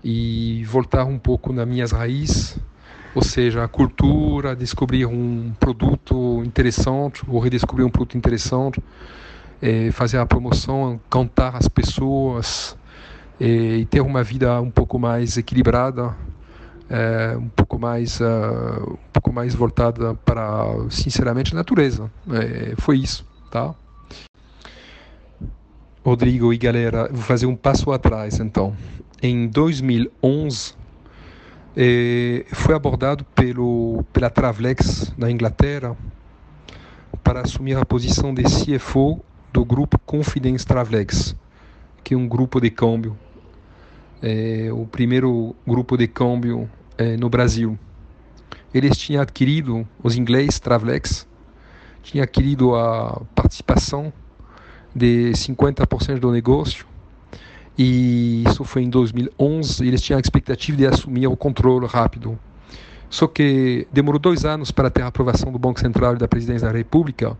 e 0.05 0.62
voltar 0.66 1.07
um 1.07 1.18
pouco 1.18 1.50
nas 1.50 1.66
minhas 1.66 1.90
raízes, 1.90 2.59
ou 3.14 3.22
seja, 3.22 3.64
a 3.64 3.68
cultura, 3.68 4.55
descobrir 4.55 5.07
um 5.07 5.55
produto 5.59 6.42
interessante 6.44 7.22
ou 7.27 7.40
redescobrir 7.40 7.87
um 7.87 7.90
produto 7.90 8.18
interessante, 8.18 8.79
é, 9.62 9.90
fazer 9.90 10.18
a 10.18 10.27
promoção, 10.27 11.00
cantar 11.09 11.57
as 11.57 11.66
pessoas, 11.66 12.77
e 13.40 13.87
ter 13.90 14.01
uma 14.01 14.23
vida 14.23 14.61
um 14.61 14.70
pouco 14.70 14.99
mais 14.99 15.37
equilibrada, 15.37 16.14
é, 16.88 17.37
um 17.37 17.49
pouco 17.49 17.79
mais 17.79 18.20
uh, 18.20 18.92
um 18.92 19.12
pouco 19.12 19.33
mais 19.33 19.55
voltada 19.55 20.14
para 20.14 20.66
sinceramente 20.90 21.53
a 21.53 21.57
natureza. 21.57 22.11
É, 22.31 22.75
foi 22.79 22.99
isso, 22.99 23.27
tá? 23.51 23.75
Rodrigo 26.05 26.53
e 26.53 26.59
galera, 26.59 27.09
vou 27.11 27.23
fazer 27.23 27.47
um 27.47 27.57
passo 27.57 27.90
atrás 27.90 28.38
então. 28.38 28.77
Em 29.23 29.49
2011 29.49 30.75
é, 31.77 32.44
foi 32.53 32.75
abordado 32.75 33.25
pelo 33.35 34.05
pela 34.12 34.29
Travelex 34.29 35.12
na 35.16 35.31
Inglaterra 35.31 35.97
para 37.23 37.40
assumir 37.40 37.77
a 37.77 37.85
posição 37.87 38.35
de 38.35 38.42
CFO 38.42 39.25
do 39.51 39.64
grupo 39.64 39.99
Confidence 40.01 40.66
Travelex, 40.66 41.35
que 42.04 42.14
um 42.14 42.28
grupo 42.28 42.60
de 42.60 42.70
câmbio 42.70 43.16
é, 44.24 44.70
o 44.72 44.86
primeiro 44.86 45.54
grupo 45.66 45.98
de 45.98 46.08
câmbio 46.08 46.70
é, 46.96 47.14
no 47.14 47.28
Brasil. 47.28 47.78
Eles 48.72 48.96
tinham 48.96 49.20
adquirido, 49.20 49.86
os 50.02 50.16
ingleses, 50.16 50.58
Travelex, 50.58 51.26
tinham 52.02 52.22
adquirido 52.22 52.74
a 52.74 53.20
participação 53.34 54.10
de 54.94 55.32
50% 55.32 56.18
do 56.20 56.32
negócio 56.32 56.86
e 57.76 58.44
isso 58.48 58.64
foi 58.64 58.82
em 58.82 58.88
2011. 58.88 59.86
Eles 59.86 60.00
tinham 60.00 60.16
a 60.16 60.20
expectativa 60.20 60.78
de 60.78 60.86
assumir 60.86 61.26
o 61.26 61.36
controle 61.36 61.86
rápido. 61.86 62.38
Só 63.10 63.26
que 63.26 63.86
demorou 63.92 64.18
dois 64.18 64.46
anos 64.46 64.70
para 64.70 64.90
ter 64.90 65.02
a 65.02 65.08
aprovação 65.08 65.52
do 65.52 65.58
Banco 65.58 65.78
Central 65.80 66.14
e 66.14 66.18
da 66.18 66.26
Presidência 66.26 66.66
da 66.66 66.76
República. 66.76 67.36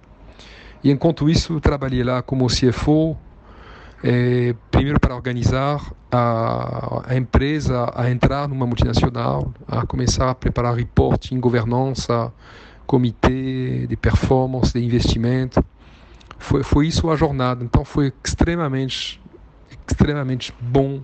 E 0.83 0.91
enquanto 0.91 1.31
isso, 1.31 1.59
trabalhei 1.61 2.05
lá 2.05 2.21
como 2.21 2.47
CFO, 2.47 3.17
é, 4.07 4.55
primeiro 4.71 5.01
para 5.01 5.15
organizar 5.15 5.81
a, 6.13 7.05
a, 7.07 7.17
empresa 7.17 7.91
a 7.95 8.11
entrar 8.11 8.47
numa 8.47 8.67
multinacional, 8.67 9.51
a 9.67 9.87
começar 9.87 10.29
a 10.29 10.35
preparar 10.35 10.75
reporting, 10.75 11.41
governança, 11.41 12.31
comitê 12.87 13.87
de 13.87 13.97
performance, 13.97 14.75
de 14.75 14.85
investimento. 14.85 15.65
Foi, 16.39 16.63
foi 16.63 16.87
isso 16.87 17.11
a 17.11 17.17
jornada. 17.17 17.65
Então 17.65 17.83
foi 17.83 18.13
extremamente, 18.23 19.19
extremamente 19.89 20.55
bom 20.61 21.01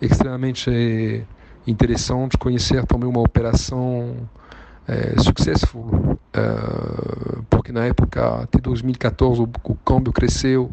extremamente 0.00 1.26
interessante 1.66 2.38
conhecer 2.38 2.86
também 2.86 3.08
uma 3.08 3.20
operação 3.20 4.14
é, 4.86 5.20
successful, 5.20 6.18
é, 6.32 6.40
porque 7.50 7.72
na 7.72 7.84
época, 7.84 8.42
até 8.42 8.60
2014, 8.60 9.40
o, 9.42 9.50
o 9.64 9.74
câmbio 9.74 10.12
cresceu 10.12 10.70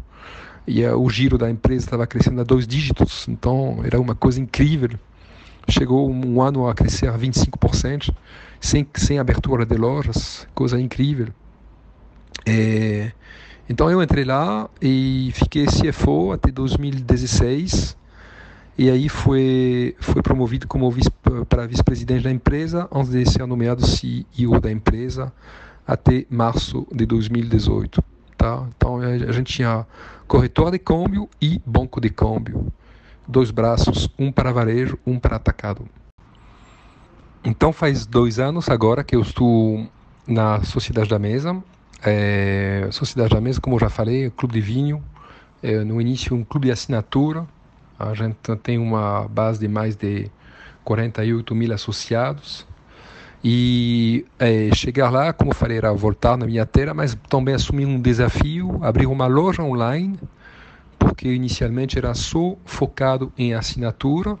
e 0.66 0.82
é, 0.82 0.94
o 0.94 1.08
giro 1.08 1.38
da 1.38 1.50
empresa 1.50 1.86
estava 1.86 2.06
crescendo 2.06 2.40
a 2.40 2.44
dois 2.44 2.66
dígitos, 2.66 3.26
então 3.28 3.80
era 3.84 4.00
uma 4.00 4.14
coisa 4.14 4.40
incrível. 4.40 4.90
Chegou 5.68 6.10
um 6.10 6.40
ano 6.40 6.68
a 6.68 6.74
crescer 6.74 7.08
a 7.08 7.18
25%, 7.18 8.14
sem, 8.60 8.86
sem 8.94 9.18
abertura 9.18 9.64
de 9.64 9.76
lojas, 9.76 10.46
coisa 10.54 10.80
incrível. 10.80 11.28
É, 12.44 13.12
então 13.68 13.90
eu 13.90 14.02
entrei 14.02 14.24
lá 14.24 14.68
e 14.80 15.30
fiquei 15.34 15.66
CFO 15.66 16.32
até 16.32 16.50
2016 16.50 17.96
e 18.78 18.90
aí 18.90 19.08
foi 19.08 19.96
foi 19.98 20.22
promovido 20.22 20.68
como 20.68 20.90
vice, 20.90 21.10
para 21.48 21.66
vice-presidente 21.66 22.24
da 22.24 22.30
empresa 22.30 22.88
antes 22.92 23.10
de 23.10 23.24
ser 23.28 23.46
nomeado 23.46 23.84
CEO 23.84 24.60
da 24.60 24.70
empresa 24.70 25.32
até 25.86 26.26
março 26.28 26.86
de 26.92 27.06
2018, 27.06 28.02
tá? 28.36 28.66
Então 28.76 28.98
a 28.98 29.32
gente 29.32 29.54
tinha 29.54 29.86
corretor 30.26 30.70
de 30.70 30.78
câmbio 30.78 31.28
e 31.40 31.60
banco 31.64 32.00
de 32.00 32.10
câmbio, 32.10 32.72
dois 33.26 33.50
braços, 33.50 34.08
um 34.18 34.30
para 34.32 34.52
varejo, 34.52 34.98
um 35.06 35.18
para 35.18 35.36
atacado. 35.36 35.88
Então 37.44 37.72
faz 37.72 38.06
dois 38.06 38.38
anos 38.38 38.68
agora 38.68 39.04
que 39.04 39.14
eu 39.14 39.22
estou 39.22 39.86
na 40.26 40.62
Sociedade 40.64 41.08
da 41.08 41.18
Mesa. 41.18 41.62
É, 42.04 42.88
Sociedade 42.90 43.34
da 43.34 43.40
Mesa, 43.40 43.60
como 43.60 43.76
eu 43.76 43.80
já 43.80 43.88
falei, 43.88 44.30
clube 44.30 44.54
de 44.54 44.60
vinho. 44.60 45.02
É, 45.62 45.84
no 45.84 46.00
início 46.00 46.36
um 46.36 46.44
clube 46.44 46.66
de 46.66 46.72
assinatura 46.72 47.46
a 47.98 48.12
gente 48.12 48.54
tem 48.62 48.78
uma 48.78 49.26
base 49.26 49.58
de 49.58 49.68
mais 49.68 49.96
de 49.96 50.30
48 50.84 51.54
mil 51.54 51.72
associados. 51.72 52.66
E 53.44 54.24
é, 54.38 54.70
chegar 54.74 55.10
lá, 55.10 55.32
como 55.32 55.54
falei, 55.54 55.78
era 55.78 55.92
voltar 55.92 56.36
na 56.36 56.46
minha 56.46 56.66
terra, 56.66 56.92
mas 56.92 57.16
também 57.28 57.54
assumir 57.54 57.86
um 57.86 58.00
desafio, 58.00 58.78
abrir 58.82 59.06
uma 59.06 59.26
loja 59.26 59.62
online, 59.62 60.18
porque 60.98 61.28
inicialmente 61.28 61.96
era 61.98 62.12
só 62.14 62.56
focado 62.64 63.32
em 63.38 63.54
assinatura. 63.54 64.36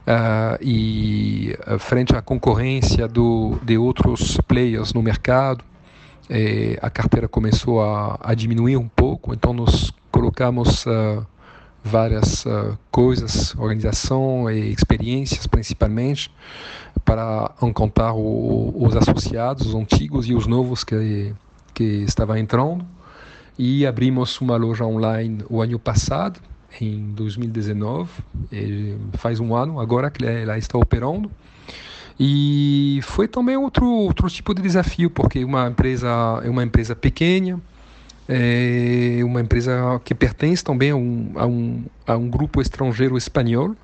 Uh, 0.00 0.58
e 0.60 1.56
uh, 1.68 1.78
frente 1.78 2.16
à 2.16 2.22
concorrência 2.22 3.06
do, 3.06 3.58
de 3.62 3.78
outros 3.78 4.38
players 4.48 4.92
no 4.92 5.02
mercado, 5.02 5.62
eh, 6.28 6.78
a 6.80 6.88
carteira 6.88 7.28
começou 7.28 7.82
a, 7.82 8.18
a, 8.20 8.34
diminuir 8.34 8.76
um 8.76 8.88
pouco, 8.88 9.34
então 9.34 9.52
nós 9.52 9.92
colocamos 10.10 10.86
uh, 10.86 11.26
várias 11.84 12.44
coisas, 12.90 13.54
organização 13.56 14.50
e 14.50 14.72
experiências 14.72 15.46
principalmente, 15.46 16.30
para 17.10 17.50
encontrar 17.60 18.12
o, 18.14 18.72
os 18.76 18.94
associados, 18.94 19.66
os 19.66 19.74
antigos 19.74 20.28
e 20.28 20.34
os 20.34 20.46
novos 20.46 20.84
que, 20.84 21.34
que 21.74 21.82
estavam 22.04 22.36
entrando. 22.36 22.86
E 23.58 23.84
abrimos 23.84 24.40
uma 24.40 24.56
loja 24.56 24.84
online 24.84 25.44
o 25.50 25.60
ano 25.60 25.76
passado, 25.76 26.38
em 26.80 27.10
2019, 27.10 28.08
faz 29.14 29.40
um 29.40 29.56
ano 29.56 29.80
agora 29.80 30.08
que 30.08 30.24
ela 30.24 30.56
está 30.56 30.78
operando. 30.78 31.28
E 32.18 33.00
foi 33.02 33.26
também 33.26 33.56
outro, 33.56 33.86
outro 33.86 34.28
tipo 34.30 34.54
de 34.54 34.62
desafio, 34.62 35.10
porque 35.10 35.44
uma 35.44 35.66
empresa 35.66 36.40
é 36.44 36.48
uma 36.48 36.62
empresa 36.62 36.94
pequena, 36.94 37.60
é 38.28 39.20
uma 39.24 39.40
empresa 39.40 40.00
que 40.04 40.14
pertence 40.14 40.62
também 40.62 40.92
a 40.92 40.96
um, 40.96 41.32
a 41.34 41.44
um, 41.44 41.84
a 42.06 42.16
um 42.16 42.30
grupo 42.30 42.60
estrangeiro 42.60 43.18
espanhol, 43.18 43.74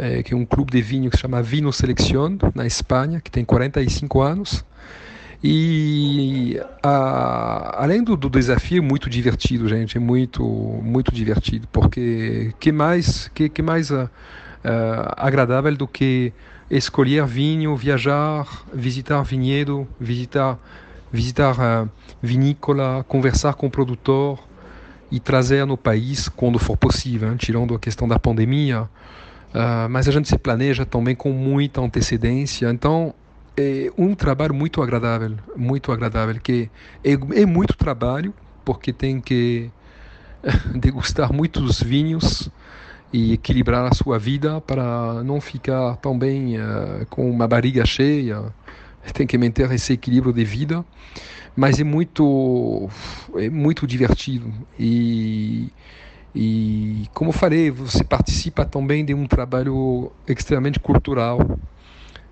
é, 0.00 0.22
que 0.22 0.34
é 0.34 0.36
um 0.36 0.44
clube 0.44 0.72
de 0.72 0.80
vinho 0.80 1.10
que 1.10 1.16
se 1.16 1.22
chama 1.22 1.42
Vino 1.42 1.72
Selección, 1.72 2.38
na 2.54 2.66
Espanha, 2.66 3.20
que 3.20 3.30
tem 3.30 3.44
45 3.44 4.20
anos. 4.20 4.64
E 5.42 6.60
a, 6.82 7.82
além 7.82 8.02
do, 8.02 8.16
do, 8.16 8.28
desafio, 8.28 8.82
muito 8.82 9.08
divertido, 9.08 9.68
gente, 9.68 9.96
é 9.96 10.00
muito, 10.00 10.42
muito 10.42 11.12
divertido, 11.14 11.66
porque 11.72 12.52
que 12.58 12.72
mais, 12.72 13.28
que, 13.28 13.48
que 13.48 13.62
mais 13.62 13.90
uh, 13.90 14.04
uh, 14.04 14.08
agradável 15.16 15.74
do 15.76 15.88
que 15.88 16.32
escolher 16.70 17.24
vinho, 17.26 17.74
viajar, 17.76 18.46
visitar 18.72 19.22
vinhedo, 19.22 19.88
visitar 19.98 20.58
visitar 21.12 21.60
a 21.60 21.88
vinícola, 22.22 23.04
conversar 23.08 23.54
com 23.54 23.66
o 23.66 23.70
produtor 23.70 24.38
e 25.10 25.18
trazer 25.18 25.66
no 25.66 25.76
país 25.76 26.28
quando 26.28 26.58
for 26.58 26.76
possível, 26.76 27.30
hein? 27.30 27.36
tirando 27.36 27.74
a 27.74 27.78
questão 27.78 28.06
da 28.06 28.18
pandemia. 28.18 28.88
Uh, 29.54 29.88
mas 29.88 30.06
a 30.08 30.12
gente 30.12 30.28
se 30.28 30.38
planeja 30.38 30.86
também 30.86 31.14
com 31.14 31.32
muita 31.32 31.80
antecedência. 31.80 32.70
Então 32.70 33.14
é 33.56 33.90
um 33.98 34.14
trabalho 34.14 34.54
muito 34.54 34.82
agradável, 34.82 35.36
muito 35.56 35.90
agradável, 35.92 36.40
que 36.40 36.70
é, 37.04 37.12
é 37.12 37.46
muito 37.46 37.76
trabalho 37.76 38.32
porque 38.64 38.92
tem 38.92 39.20
que 39.20 39.70
degustar 40.74 41.32
muitos 41.32 41.82
vinhos 41.82 42.48
e 43.12 43.32
equilibrar 43.32 43.90
a 43.90 43.94
sua 43.94 44.18
vida 44.18 44.60
para 44.60 45.24
não 45.24 45.40
ficar 45.40 45.96
também 45.96 46.58
uh, 46.58 47.04
com 47.08 47.28
uma 47.28 47.48
barriga 47.48 47.84
cheia 47.84 48.52
tem 49.12 49.26
que 49.26 49.38
manter 49.38 49.70
esse 49.72 49.92
equilíbrio 49.92 50.32
de 50.32 50.44
vida, 50.44 50.84
mas 51.56 51.80
é 51.80 51.84
muito 51.84 52.88
é 53.36 53.48
muito 53.48 53.86
divertido 53.86 54.52
e 54.78 55.72
e 56.34 57.08
como 57.12 57.32
falei, 57.32 57.70
você 57.70 58.04
participa 58.04 58.64
também 58.64 59.04
de 59.04 59.14
um 59.14 59.26
trabalho 59.26 60.12
extremamente 60.28 60.78
cultural. 60.78 61.58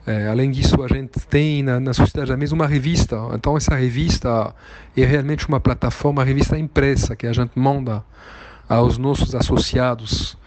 É, 0.06 0.28
além 0.28 0.50
disso, 0.50 0.82
a 0.82 0.88
gente 0.88 1.20
tem 1.28 1.62
na, 1.62 1.78
na 1.78 1.92
Sociedade 1.92 2.30
da 2.30 2.36
Mesa 2.36 2.54
uma 2.54 2.66
revista. 2.66 3.16
Então, 3.34 3.56
essa 3.56 3.74
revista 3.74 4.54
é 4.96 5.04
realmente 5.04 5.46
uma 5.48 5.60
plataforma, 5.60 6.22
uma 6.22 6.24
revista 6.24 6.56
impressa 6.56 7.14
que 7.14 7.26
a 7.26 7.32
gente 7.32 7.58
manda 7.58 8.02
aos 8.68 8.96
nossos 8.98 9.34
associados 9.34 10.38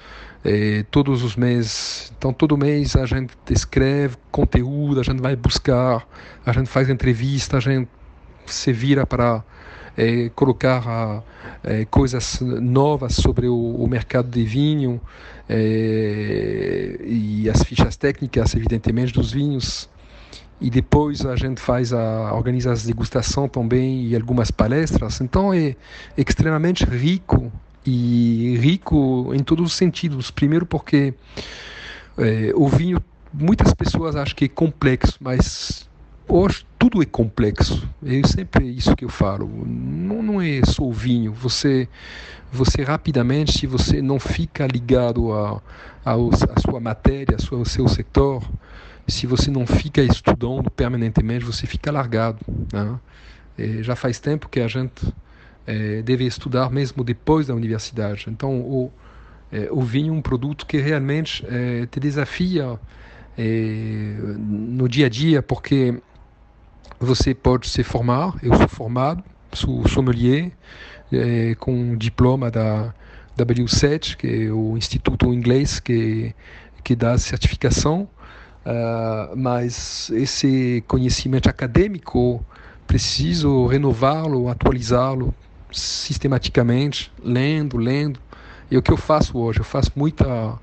é, 0.44 0.84
todos 0.90 1.22
os 1.22 1.36
meses. 1.36 2.12
Então, 2.18 2.34
todo 2.34 2.58
mês 2.58 2.96
a 2.96 3.06
gente 3.06 3.34
escreve 3.50 4.18
conteúdo, 4.32 5.00
a 5.00 5.04
gente 5.04 5.22
vai 5.22 5.36
buscar, 5.36 6.08
a 6.46 6.54
gente 6.54 6.68
faz 6.68 6.90
entrevista, 6.90 7.58
a 7.58 7.60
gente 7.60 7.90
se 8.46 8.72
vira 8.74 9.06
para 9.06 9.44
é, 9.98 10.30
colocar 10.30 11.24
é, 11.64 11.86
coisas 11.86 12.40
novas 12.42 13.16
sobre 13.16 13.48
o, 13.48 13.56
o 13.56 13.88
mercado 13.88 14.30
de 14.30 14.44
vinho 14.44 15.00
é, 15.50 16.98
e 17.04 17.50
as 17.50 17.64
fichas 17.64 17.96
técnicas, 17.98 18.56
evidentemente, 18.56 19.14
dos 19.14 19.32
vinhos. 19.32 19.90
E 20.60 20.70
depois 20.70 21.26
a 21.26 21.36
gente 21.36 21.60
faz 21.60 21.92
a 21.92 22.34
organiza 22.36 22.72
as 22.72 22.84
degustação 22.84 23.50
também 23.50 24.06
e 24.08 24.16
algumas 24.16 24.52
palestras. 24.52 25.20
Então 25.20 25.54
é 25.54 25.76
extremamente 26.16 26.86
rico 26.86 27.52
e 27.86 28.58
rico 28.60 29.32
em 29.34 29.44
todos 29.44 29.66
os 29.66 29.74
sentidos. 29.74 30.30
Primeiro 30.30 30.66
porque 30.66 31.16
é, 32.18 32.52
o 32.56 32.68
vinho, 32.68 33.04
muitas 33.34 33.74
pessoas 33.74 34.16
acham 34.16 34.36
que 34.36 34.46
é 34.46 34.48
complexo, 34.48 35.18
mas 35.20 35.90
hoje 36.28 36.66
tudo 36.78 37.02
é 37.02 37.06
complexo. 37.06 37.88
É 38.06 38.26
sempre 38.28 38.66
isso 38.68 38.96
que 38.96 39.06
eu 39.06 39.10
falo. 39.10 39.48
Não, 39.66 40.22
não 40.22 40.42
é 40.42 40.62
só 40.66 40.84
o 40.84 40.92
vinho. 40.92 41.32
Você, 41.34 41.88
você 42.52 42.84
rapidamente, 42.84 43.60
se 43.60 43.68
você 43.68 44.02
não 44.02 44.20
fica 44.20 44.66
ligado 44.66 45.32
a, 45.34 45.62
a, 46.06 46.14
a 46.14 46.60
sua 46.60 46.80
matéria, 46.80 47.38
ao 47.52 47.66
seu 47.66 47.88
setor, 47.88 48.44
se 49.08 49.28
você 49.28 49.52
não 49.52 49.68
fica 49.68 50.02
estudando 50.02 50.70
permanentemente, 50.72 51.46
você 51.46 51.68
fica 51.68 51.92
largado. 51.92 52.40
Né? 52.74 53.00
É, 53.58 53.84
já 53.84 53.96
faz 53.96 54.20
tempo 54.20 54.50
que 54.50 54.60
a 54.60 54.68
gente 54.68 55.14
é, 55.68 56.02
deve 56.02 56.26
estudar 56.26 56.72
mesmo 56.72 57.04
depois 57.04 57.48
da 57.48 57.54
universidade. 57.54 58.26
Então, 58.28 58.60
o, 58.60 58.92
é, 59.52 59.68
o 59.72 59.82
vinho 59.82 60.14
é 60.14 60.18
um 60.18 60.22
produto 60.22 60.66
que 60.66 60.78
realmente 60.78 61.46
é, 61.48 61.86
te 61.86 62.00
desafia 62.00 62.80
é, 63.38 63.44
no 64.38 64.88
dia 64.88 65.06
a 65.06 65.10
dia, 65.10 65.42
porque 65.42 66.02
você 67.02 67.34
pode 67.34 67.68
se 67.68 67.84
formar. 67.84 68.36
Eu 68.44 68.56
sou 68.56 68.68
formado, 68.68 69.24
sou 69.54 69.88
sommelier, 69.88 70.52
é, 71.12 71.56
com 71.56 71.74
um 71.74 71.98
diploma 71.98 72.52
da 72.52 72.94
W7, 73.38 74.16
que 74.16 74.46
é 74.46 74.52
o 74.52 74.78
instituto 74.78 75.34
inglês 75.34 75.80
que, 75.80 76.34
que 76.84 76.96
dá 76.96 77.18
certificação. 77.18 78.08
Uh, 78.64 79.36
mas 79.36 80.12
esse 80.12 80.84
conhecimento 80.88 81.50
acadêmico 81.50 82.46
preciso 82.86 83.66
renová-lo, 83.66 84.50
atualizá-lo 84.50 85.34
sistematicamente, 85.72 87.12
lendo, 87.24 87.78
lendo. 87.78 88.20
E 88.70 88.78
o 88.78 88.82
que 88.82 88.92
eu 88.92 88.98
faço 88.98 89.40
hoje? 89.40 89.60
Eu 89.60 89.66
faço 89.66 89.92
muita 89.96 90.60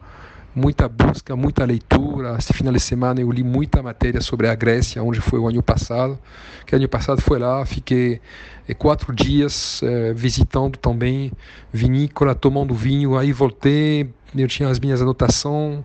muita 0.59 0.89
busca, 0.89 1.37
muita 1.37 1.65
leitura. 1.65 2.37
Esse 2.39 2.53
final 2.53 2.73
de 2.73 2.81
semana 2.81 3.21
eu 3.21 3.31
li 3.31 3.43
muita 3.43 3.83
matéria 3.83 4.21
sobre 4.21 4.49
a 4.49 4.55
Grécia, 4.55 5.03
onde 5.03 5.21
foi 5.21 5.39
o 5.39 5.49
ano 5.49 5.63
passado. 5.63 6.19
Que 6.67 6.75
ano 6.75 6.89
passado 6.89 7.23
foi 7.23 7.39
lá, 7.39 7.65
fiquei 7.65 8.21
eh, 8.69 8.75
quatro 8.75 9.15
dias 9.15 9.81
eh, 9.83 10.13
visitando 10.13 10.77
também 10.77 11.33
vinícola, 11.73 12.35
tomando 12.35 12.75
vinho. 12.75 13.17
Aí 13.17 13.33
voltei, 13.33 14.13
eu 14.37 14.49
tinha 14.49 14.69
as 14.69 14.81
minhas 14.81 15.01
anotações, 15.01 15.85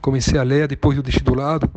comecei 0.00 0.38
a 0.38 0.42
ler, 0.42 0.66
depois 0.68 0.96
eu 0.96 1.02
deixei 1.02 1.22
do 1.22 1.34
lado. 1.34 1.70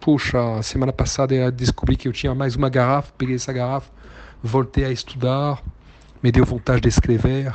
Puxa, 0.00 0.62
semana 0.62 0.92
passada 0.92 1.34
eu 1.34 1.50
descobri 1.50 1.96
que 1.96 2.08
eu 2.08 2.12
tinha 2.12 2.34
mais 2.34 2.56
uma 2.56 2.68
garrafa, 2.68 3.12
peguei 3.16 3.36
essa 3.36 3.52
garrafa, 3.52 3.90
voltei 4.42 4.84
a 4.84 4.90
estudar, 4.90 5.62
me 6.22 6.30
deu 6.30 6.44
vontade 6.44 6.82
de 6.82 6.88
escrever. 6.88 7.52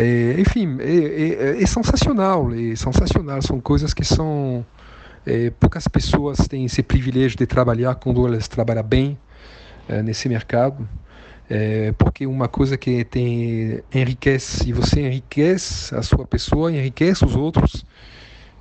É, 0.00 0.40
enfim, 0.40 0.76
é, 0.78 1.56
é, 1.56 1.60
é, 1.60 1.66
sensacional, 1.66 2.54
é 2.54 2.76
sensacional. 2.76 3.42
São 3.42 3.60
coisas 3.60 3.92
que 3.92 4.04
são 4.04 4.64
é, 5.26 5.50
poucas 5.50 5.88
pessoas 5.88 6.38
têm 6.46 6.66
esse 6.66 6.84
privilégio 6.84 7.36
de 7.36 7.46
trabalhar 7.46 7.96
quando 7.96 8.24
elas 8.24 8.46
trabalham 8.46 8.84
bem 8.84 9.18
é, 9.88 10.00
nesse 10.00 10.28
mercado. 10.28 10.88
É, 11.50 11.92
porque 11.98 12.28
uma 12.28 12.46
coisa 12.46 12.76
que 12.76 13.04
tem 13.06 13.82
enriquece, 13.92 14.68
e 14.68 14.72
você 14.72 15.00
enriquece 15.00 15.92
a 15.92 16.02
sua 16.02 16.24
pessoa, 16.24 16.70
enriquece 16.70 17.24
os 17.24 17.34
outros, 17.34 17.84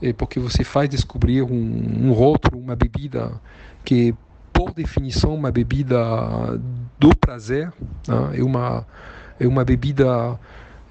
é 0.02 0.14
porque 0.14 0.40
você 0.40 0.64
faz 0.64 0.90
descobrir 0.90 1.44
um, 1.44 2.08
um 2.08 2.14
rótulo, 2.14 2.60
uma 2.60 2.76
bebida 2.76 3.40
que, 3.86 4.16
por 4.52 4.74
definição, 4.74 5.36
uma 5.36 5.52
bebida 5.52 6.00
do 6.98 7.16
prazer, 7.16 7.72
né? 8.08 8.40
é, 8.40 8.44
uma, 8.44 8.88
é 9.40 9.48
uma 9.48 9.64
bebida. 9.64 10.40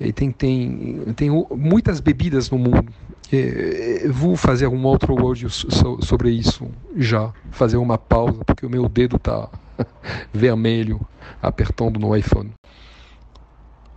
É, 0.00 0.12
tem, 0.12 0.30
tem, 0.30 1.00
tem 1.16 1.30
muitas 1.50 2.00
bebidas 2.00 2.50
no 2.50 2.59
mundo. 2.59 2.92
É, 3.32 4.04
é 4.04 4.09
vou 4.09 4.37
fazer 4.37 4.66
um 4.66 4.85
outro 4.85 5.18
áudio 5.18 5.50
sobre 5.50 6.30
isso 6.30 6.68
já, 6.96 7.32
fazer 7.50 7.76
uma 7.76 7.98
pausa, 7.98 8.44
porque 8.44 8.64
o 8.64 8.70
meu 8.70 8.88
dedo 8.88 9.16
está 9.16 9.48
vermelho 10.32 11.00
apertando 11.42 11.98
no 11.98 12.14
iPhone. 12.16 12.52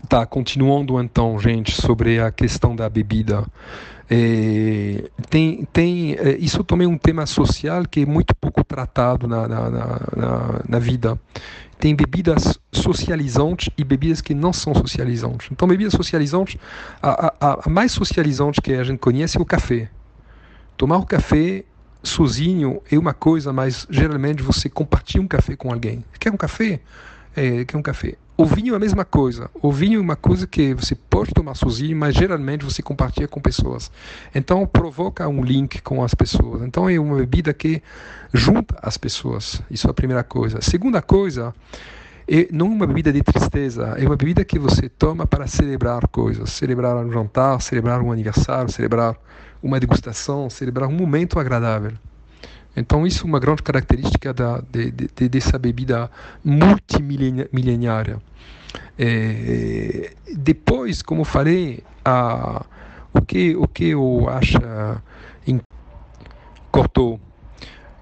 Tá, 0.08 0.26
continuando 0.26 1.00
então, 1.00 1.38
gente, 1.40 1.72
sobre 1.80 2.20
a 2.20 2.32
questão 2.32 2.76
da 2.76 2.90
bebida. 2.90 3.46
É, 4.10 5.08
tem, 5.30 5.68
tem, 5.72 6.14
é, 6.14 6.36
isso 6.40 6.64
também 6.64 6.88
é 6.88 6.90
um 6.90 6.98
tema 6.98 7.28
social 7.28 7.84
que 7.86 8.02
é 8.02 8.06
muito 8.08 8.36
pouco 8.36 8.64
tratado 8.64 9.28
na, 9.28 9.48
na, 9.48 9.70
na, 9.70 10.62
na, 10.68 10.80
vida. 10.80 11.20
Tem 11.80 11.96
bebidas 11.96 12.60
socializantes 12.72 13.70
e 13.78 13.84
bebidas 13.84 14.20
que 14.20 14.36
não 14.36 14.54
são 14.54 14.76
socializantes. 14.76 15.48
Então, 15.52 15.68
bebidas 15.68 15.94
socializantes, 15.94 16.58
a, 17.02 17.34
a, 17.40 17.60
a 17.66 17.70
mais 17.70 17.94
socializante 17.94 18.62
que 18.62 18.74
a 18.74 18.84
gente 18.84 19.00
conhece 19.00 19.38
é 19.38 19.42
o 19.42 19.46
café. 19.46 19.90
Tomar 20.78 20.98
o 20.98 21.06
café 21.06 21.64
sozinho 22.04 22.82
é 22.92 22.98
uma 22.98 23.14
coisa, 23.14 23.52
mas 23.54 23.88
geralmente 23.90 24.44
você 24.44 24.70
compartilha 24.70 25.24
um 25.24 25.28
café 25.28 25.56
com 25.56 25.72
alguém. 25.72 26.04
Quer 26.20 26.32
um 26.32 26.38
café? 26.38 26.82
É, 27.36 27.64
quer 27.66 27.78
um 27.78 27.82
café. 27.82 28.16
O 28.40 28.46
vinho 28.46 28.74
é 28.74 28.78
a 28.78 28.80
mesma 28.80 29.04
coisa. 29.04 29.52
O 29.62 29.70
vinho 29.70 30.00
é 30.00 30.02
uma 30.02 30.16
coisa 30.16 30.48
que 30.48 30.74
você 30.74 30.96
pode 30.96 31.34
tomar 31.34 31.56
sozinho, 31.56 31.98
mas 31.98 32.16
geralmente 32.16 32.64
você 32.64 32.82
compartilha 32.82 33.28
com 33.28 33.42
pessoas. 33.42 33.92
Então 34.34 34.66
provoca 34.66 35.28
um 35.28 35.44
link 35.44 35.82
com 35.82 36.02
as 36.02 36.14
pessoas. 36.14 36.62
Então 36.62 36.90
é 36.90 36.98
uma 36.98 37.18
bebida 37.18 37.54
que 37.54 37.84
junta 38.34 38.80
as 38.82 38.96
pessoas. 38.96 39.62
Isso 39.70 39.88
é 39.88 39.90
a 39.90 39.94
primeira 39.94 40.24
coisa. 40.24 40.60
A 40.60 40.62
segunda 40.62 41.02
coisa 41.02 41.54
é 42.30 42.48
não 42.50 42.68
uma 42.68 42.88
bebida 42.88 43.12
de 43.12 43.22
tristeza, 43.22 43.96
é 43.98 44.06
uma 44.06 44.16
bebida 44.16 44.46
que 44.46 44.58
você 44.58 44.88
toma 44.88 45.28
para 45.28 45.46
celebrar 45.46 46.08
coisas, 46.08 46.50
celebrar 46.50 46.96
um 46.96 47.12
jantar, 47.12 47.62
celebrar 47.62 48.02
um 48.02 48.10
aniversário, 48.10 48.72
celebrar 48.72 49.18
uma 49.62 49.82
degustação, 49.82 50.50
celebrar 50.50 50.88
um 50.88 50.94
momento 50.94 51.42
agradável. 51.42 51.92
Então, 52.76 53.06
isso 53.06 53.24
é 53.24 53.26
uma 53.26 53.40
grande 53.40 53.64
característica 53.64 54.34
da, 54.34 54.62
de, 54.72 54.92
de, 54.92 55.30
dessa 55.30 55.58
bebida 55.58 56.10
multimileniária. 56.44 58.22
É, 58.98 60.12
depois, 60.36 61.02
como 61.02 61.24
falei, 61.24 61.84
a, 62.06 62.66
o, 63.14 63.22
que, 63.22 63.56
o 63.56 63.68
que 63.68 63.90
eu 63.90 64.28
acho. 64.30 64.58
Cortou. 66.72 67.20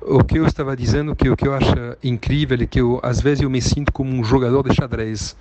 O 0.01 0.23
que 0.23 0.37
eu 0.37 0.45
estava 0.45 0.75
dizendo, 0.75 1.15
que 1.15 1.29
o 1.29 1.35
que 1.35 1.47
eu 1.47 1.53
acho 1.53 1.73
incrível 2.03 2.57
é 2.61 2.65
que 2.65 2.79
eu, 2.79 2.99
às 3.03 3.19
vezes 3.19 3.43
eu 3.43 3.49
me 3.49 3.61
sinto 3.61 3.91
como 3.91 4.11
um 4.11 4.23
jogador 4.23 4.67
de 4.67 4.75
xadrez. 4.75 5.35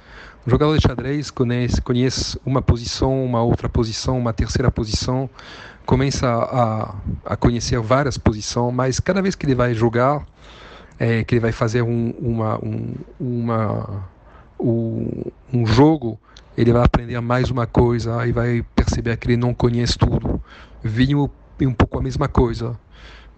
Um 0.47 0.51
jogador 0.51 0.77
de 0.77 0.83
xadrez 0.83 1.31
conhece, 1.31 1.81
conhece 1.83 2.41
uma 2.45 2.63
posição, 2.63 3.25
uma 3.25 3.43
outra 3.43 3.69
posição, 3.69 4.19
uma 4.19 4.33
terceira 4.33 4.71
posição, 4.71 5.29
começa 5.87 6.27
a, 6.29 6.95
a 7.25 7.37
conhecer 7.37 7.79
várias 7.81 8.19
posições, 8.19 8.75
mas 8.75 9.01
cada 9.01 9.23
vez 9.23 9.37
que 9.37 9.47
ele 9.47 9.55
vai 9.55 9.73
jogar, 9.73 10.27
é, 10.99 11.23
que 11.23 11.37
ele 11.37 11.41
vai 11.41 11.53
fazer 11.53 11.81
um, 11.83 12.11
uma, 12.19 12.59
um, 12.59 12.95
uma, 13.21 14.05
um, 14.59 15.23
um 15.55 15.65
jogo, 15.65 16.19
ele 16.57 16.73
vai 16.73 16.85
aprender 16.85 17.21
mais 17.21 17.51
uma 17.51 17.67
coisa 17.67 18.27
e 18.27 18.33
vai 18.33 18.65
perceber 18.75 19.17
que 19.17 19.29
ele 19.29 19.37
não 19.37 19.55
conhece 19.55 19.97
tudo. 19.97 20.43
Vinho 20.83 21.31
é 21.61 21.67
um 21.67 21.73
pouco 21.73 21.99
a 21.99 22.03
mesma 22.03 22.29
coisa. 22.29 22.77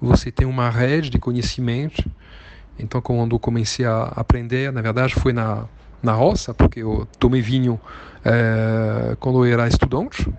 Você 0.00 0.30
tem 0.30 0.46
uma 0.46 0.70
rede 0.70 1.10
de 1.10 1.18
conhecimento. 1.18 2.08
Então, 2.78 3.00
quando 3.00 3.34
eu 3.34 3.40
comecei 3.40 3.84
a 3.84 4.04
aprender, 4.16 4.72
na 4.72 4.80
verdade, 4.80 5.14
foi 5.14 5.32
na, 5.32 5.64
na 6.02 6.12
roça, 6.12 6.54
porque 6.54 6.80
eu 6.80 7.06
tomei 7.18 7.42
vinho 7.42 7.78
é, 8.24 9.16
quando 9.18 9.44
eu 9.44 9.52
era 9.52 9.66
estudante. 9.66 10.32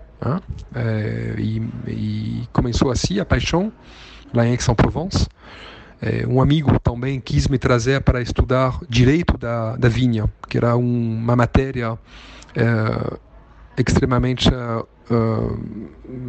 É, 0.75 1.35
e, 1.37 1.61
e, 1.87 2.47
começou 2.51 2.91
assim 2.91 3.19
a 3.19 3.25
paixão 3.25 3.71
lá 4.33 4.45
em 4.45 4.51
Aix-en-Provence. 4.51 5.27
É, 6.01 6.25
um 6.27 6.41
amigo 6.41 6.79
também 6.79 7.19
quis 7.19 7.47
me 7.47 7.57
trazer 7.57 8.01
para 8.01 8.21
estudar 8.21 8.79
direito 8.87 9.37
da, 9.37 9.75
da 9.75 9.89
vinha, 9.89 10.29
que 10.47 10.57
era 10.57 10.75
um, 10.75 11.17
uma 11.17 11.35
matéria 11.35 11.97
é, 12.55 13.17
extremamente 13.77 14.49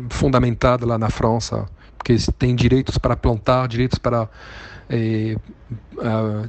fundamentada 0.08 0.86
lá 0.86 0.96
na 0.96 1.10
França, 1.10 1.66
porque 1.98 2.16
tem 2.38 2.54
direitos 2.54 2.96
para 2.96 3.14
plantar, 3.14 3.68
direitos 3.68 3.98
para 3.98 4.26
é, 4.88 5.36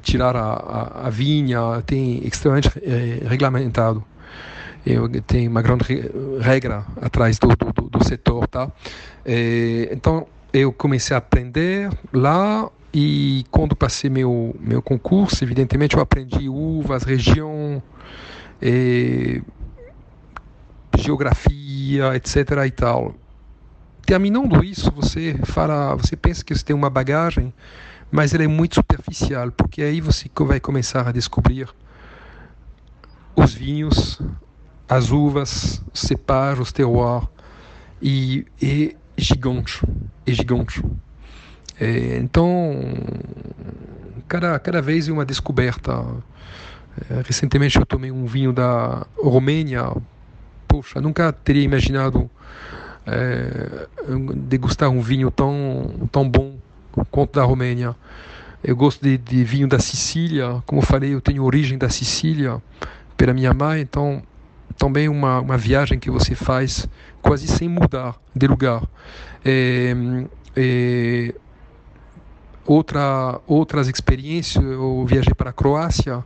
tirar 0.02 0.36
a, 0.36 0.54
a, 0.54 1.08
a, 1.08 1.10
vinha, 1.10 1.60
tem 1.86 2.26
extremamente 2.26 2.70
é, 2.82 3.28
regulamentado 3.28 4.04
eu 4.86 5.10
tenho 5.22 5.50
uma 5.50 5.62
grande 5.62 5.84
regra 6.40 6.86
atrás 7.02 7.38
do, 7.38 7.48
do, 7.50 7.90
do 7.90 8.04
setor, 8.04 8.48
tá? 8.48 8.72
É, 9.26 9.90
então 9.92 10.28
eu 10.52 10.74
comecei 10.74 11.16
a 11.16 11.20
aprender 11.20 11.90
lá 12.12 12.70
e 12.94 13.46
quando 13.52 13.76
passei 13.76 14.10
meu 14.10 14.56
meu 14.60 14.82
concurso, 14.82 15.44
evidentemente 15.44 15.96
eu 15.96 16.02
aprendi 16.02 16.50
uvas, 16.50 17.04
região, 17.04 17.82
é, 18.62 19.42
geografia, 20.98 22.16
etc. 22.16 22.36
e 22.66 22.72
tal. 22.72 23.16
Terminando 24.06 24.64
isso, 24.64 24.92
você 24.92 25.36
fala, 25.46 25.96
você 25.96 26.16
pensa 26.16 26.44
que 26.44 26.54
você 26.54 26.64
tem 26.66 26.76
uma 26.76 26.90
bagagem, 26.90 27.54
mas 28.12 28.34
ela 28.34 28.44
é 28.44 28.48
muito 28.48 28.76
superficial, 28.76 29.52
porque 29.52 29.82
aí 29.82 30.02
você 30.02 30.30
vai 30.40 30.60
começar 30.60 31.08
a 31.08 31.12
descobrir 31.12 31.70
os 33.36 33.54
vinhos, 33.54 34.22
as 34.92 35.10
uvas, 35.10 35.82
separam 35.94 36.62
os 36.62 36.74
terroirs 36.74 37.26
e 38.02 38.46
é 38.62 38.94
gigante, 39.16 39.82
é 40.28 40.34
gigante. 40.34 40.84
É, 41.80 42.18
então, 42.18 42.76
cada, 44.28 44.60
cada 44.60 44.82
vez 44.82 45.08
é 45.08 45.14
uma 45.14 45.26
descoberta. 45.26 45.94
É, 47.10 47.24
recentemente 47.26 47.80
eu 47.80 47.86
tomei 47.86 48.12
um 48.12 48.26
vinho 48.26 48.52
da 48.52 49.08
Romênia. 49.18 49.96
Poxa, 50.68 51.00
nunca 51.00 51.32
teria 51.32 51.64
imaginado 51.64 52.30
é, 53.08 53.88
degustar 54.36 54.90
um 54.90 55.00
vinho 55.00 55.32
tão, 55.32 56.10
tão 56.12 56.30
bom 56.30 56.58
quanto 57.10 57.40
da 57.40 57.46
Romênia. 57.46 57.96
Eu 58.62 58.76
gosto 58.76 59.02
de, 59.02 59.18
de 59.18 59.42
vinho 59.46 59.70
da 59.70 59.80
Sicília. 59.80 60.62
Como 60.66 60.82
falei, 60.82 61.14
eu 61.14 61.22
tenho 61.22 61.46
origem 61.46 61.78
da 61.78 61.88
Sicília 61.88 62.62
pela 63.16 63.34
minha 63.34 63.54
mãe, 63.54 63.80
então 63.80 64.22
também 64.82 65.08
uma, 65.08 65.40
uma 65.40 65.60
viagem 65.60 66.00
que 66.00 66.10
você 66.10 66.34
faz 66.34 66.90
quase 67.22 67.48
sem 67.48 67.70
mudar 67.70 68.16
de 68.36 68.48
lugar. 68.48 68.82
É, 69.46 69.94
é, 70.56 71.36
outra, 72.66 73.40
outras 73.46 73.88
experiências, 73.88 74.64
eu 74.66 75.06
viajei 75.06 75.36
para 75.36 75.52
a 75.52 75.54
Croácia 75.54 76.26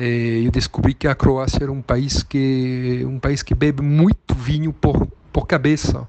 e 0.00 0.42
eu 0.46 0.50
descobri 0.50 0.94
que 0.94 1.06
a 1.06 1.14
Croácia 1.14 1.62
era 1.62 1.70
um 1.70 1.80
país 1.80 2.24
que 2.24 3.04
um 3.06 3.20
país 3.20 3.40
que 3.40 3.54
bebe 3.54 3.82
muito 3.82 4.34
vinho 4.34 4.72
por, 4.72 5.06
por 5.32 5.46
cabeça, 5.46 6.08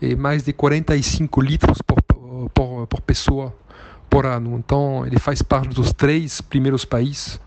e 0.00 0.16
mais 0.16 0.44
de 0.44 0.54
45 0.54 1.42
litros 1.42 1.82
por, 1.82 2.00
por, 2.54 2.86
por 2.86 3.00
pessoa 3.02 3.54
por 4.08 4.24
ano. 4.24 4.56
Então 4.56 5.06
ele 5.06 5.18
faz 5.18 5.42
parte 5.42 5.74
dos 5.74 5.92
três 5.92 6.40
primeiros 6.40 6.86
países 6.86 7.38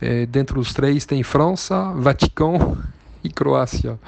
é, 0.00 0.26
dentro 0.26 0.56
dos 0.56 0.72
três 0.72 1.04
tem 1.04 1.22
França, 1.22 1.92
Vaticão 1.92 2.78
e 3.22 3.28
Croácia. 3.28 3.98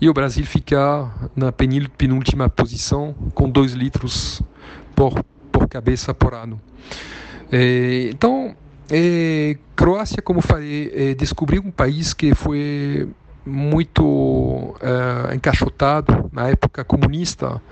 E 0.00 0.08
o 0.08 0.14
Brasil 0.14 0.44
fica 0.44 1.10
na 1.34 1.52
penúltima 1.52 2.48
posição, 2.48 3.14
com 3.34 3.48
2 3.48 3.72
litros 3.72 4.42
por, 4.94 5.22
por 5.52 5.68
cabeça 5.68 6.14
por 6.14 6.34
ano. 6.34 6.60
É, 7.50 8.08
então, 8.10 8.56
é, 8.90 9.56
Croácia, 9.74 10.22
como 10.22 10.40
falei, 10.40 10.92
é, 10.94 11.14
descobriu 11.14 11.62
um 11.62 11.70
país 11.70 12.14
que 12.14 12.34
foi 12.34 13.08
muito 13.44 14.02
uh, 14.04 15.32
encaixotado 15.32 16.28
na 16.32 16.48
época 16.48 16.82
comunista 16.82 17.62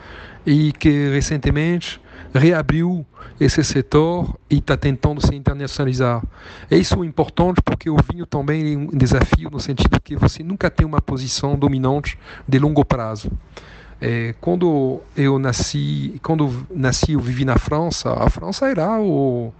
e 0.46 0.72
que 0.72 1.08
recentemente 1.08 2.00
reabriu 2.34 3.06
esse 3.38 3.62
setor 3.62 4.36
e 4.50 4.58
está 4.58 4.76
tentando 4.76 5.24
se 5.24 5.34
internacionalizar. 5.34 6.22
É 6.70 6.76
isso 6.76 7.04
importante 7.04 7.60
porque 7.62 7.88
o 7.88 7.96
vinho 8.10 8.26
também 8.26 8.74
é 8.74 8.76
um 8.76 8.86
desafio 8.88 9.50
no 9.50 9.60
sentido 9.60 10.00
que 10.00 10.16
você 10.16 10.42
nunca 10.42 10.70
tem 10.70 10.86
uma 10.86 11.00
posição 11.00 11.56
dominante 11.56 12.18
de 12.46 12.58
longo 12.58 12.84
prazo. 12.84 13.30
É, 14.00 14.34
quando 14.40 15.00
eu 15.16 15.38
nasci, 15.38 16.20
quando 16.22 16.66
nasci, 16.74 17.12
eu 17.12 17.20
vivi 17.20 17.44
na 17.44 17.56
França. 17.56 18.12
A 18.12 18.28
França 18.28 18.68
era 18.68 19.00
o 19.00 19.52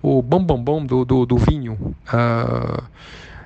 o 0.00 0.22
bom 0.22 0.42
bom 0.42 0.62
bom 0.62 0.84
do, 0.84 1.04
do, 1.04 1.26
do 1.26 1.36
vinho. 1.36 1.74
Uh, 2.12 2.82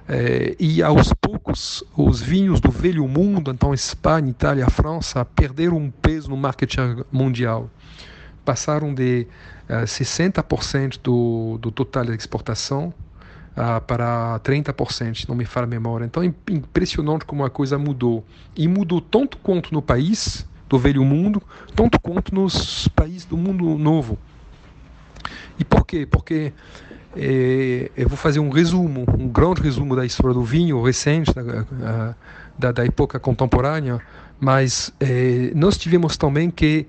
é, 0.09 0.57
e 0.59 0.83
aos 0.83 1.13
poucos, 1.15 1.85
os 1.97 2.21
vinhos 2.21 2.61
do 2.61 2.71
velho 2.71 3.07
mundo, 3.07 3.51
então 3.51 3.73
Espanha, 3.73 4.29
Itália, 4.29 4.69
França, 4.69 5.25
perderam 5.25 5.77
um 5.77 5.91
peso 5.91 6.29
no 6.29 6.37
marketing 6.37 7.05
mundial. 7.11 7.71
Passaram 8.45 8.93
de 8.93 9.27
uh, 9.69 9.73
eh, 9.73 9.85
60% 9.85 10.99
do, 11.03 11.59
do 11.59 11.71
total 11.71 12.07
da 12.07 12.15
exportação 12.15 12.93
uh, 13.53 13.81
para 13.83 14.41
30%, 14.41 15.29
não 15.29 15.35
me 15.35 15.45
fala 15.45 15.67
a 15.67 15.69
memória. 15.69 16.05
Então 16.05 16.23
é 16.23 16.33
impressionante 16.51 17.25
como 17.25 17.45
a 17.45 17.51
coisa 17.51 17.79
mudou. 17.79 18.25
E 18.57 18.67
mudou 18.67 19.01
tanto 19.01 19.39
quanto 19.39 19.73
no 19.73 19.81
país 19.81 20.47
do 20.69 20.79
velho 20.79 21.05
mundo, 21.05 21.43
tanto 21.75 22.01
quanto 22.01 22.35
nos 22.35 22.89
países 22.89 23.25
do 23.25 23.37
mundo 23.37 23.77
novo. 23.79 24.19
E 25.59 25.65
por 25.65 25.87
quê? 25.87 26.07
Porque 26.11 26.53
é, 27.15 27.91
eu 27.97 28.09
vou 28.09 28.17
fazer 28.17 28.41
um 28.41 28.49
resumo, 28.49 29.05
um 29.19 29.29
grande 29.29 29.61
resumo 29.61 29.95
da 29.95 30.05
história 30.05 30.35
do 30.35 30.43
vinho 30.43 30.83
recente, 30.83 31.31
da, 31.35 32.15
da, 32.59 32.73
da 32.73 32.85
época 32.85 33.21
contemporânea, 33.21 34.01
mas 34.41 34.93
é, 34.99 35.53
nós 35.55 35.77
tivemos 35.77 36.17
também 36.17 36.51
que 36.51 36.87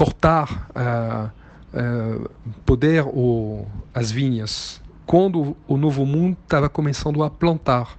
cortar, 0.00 0.70
uh, 0.74 1.30
uh, 1.78 2.30
poder 2.64 3.04
o, 3.06 3.66
as 3.92 4.10
vinhas 4.10 4.80
quando 5.04 5.54
o 5.68 5.76
Novo 5.76 6.06
Mundo 6.06 6.38
estava 6.42 6.70
começando 6.70 7.22
a 7.22 7.28
plantar. 7.28 7.98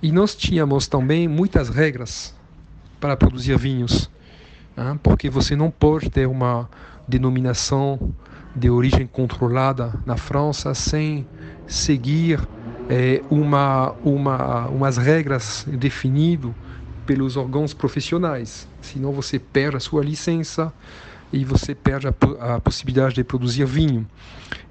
E 0.00 0.12
nós 0.12 0.36
tínhamos 0.36 0.86
também 0.86 1.26
muitas 1.26 1.70
regras 1.70 2.32
para 3.00 3.16
produzir 3.16 3.58
vinhos, 3.58 4.08
hein? 4.76 4.96
porque 5.02 5.28
você 5.28 5.56
não 5.56 5.72
pode 5.72 6.08
ter 6.08 6.28
uma 6.28 6.70
denominação 7.08 7.98
de 8.54 8.70
origem 8.70 9.04
controlada 9.04 9.92
na 10.06 10.16
França 10.16 10.72
sem 10.72 11.26
seguir 11.66 12.38
é, 12.88 13.24
uma, 13.28 13.92
uma, 14.04 14.68
umas 14.68 14.96
regras 14.96 15.66
definidas 15.68 16.52
pelos 17.08 17.38
órgãos 17.38 17.72
profissionais. 17.72 18.68
Senão 18.82 19.12
você 19.12 19.38
perde 19.38 19.78
a 19.78 19.80
sua 19.80 20.04
licença 20.04 20.70
e 21.32 21.42
você 21.42 21.74
perde 21.74 22.06
a, 22.06 22.12
a 22.54 22.60
possibilidade 22.60 23.14
de 23.14 23.24
produzir 23.24 23.64
vinho. 23.64 24.06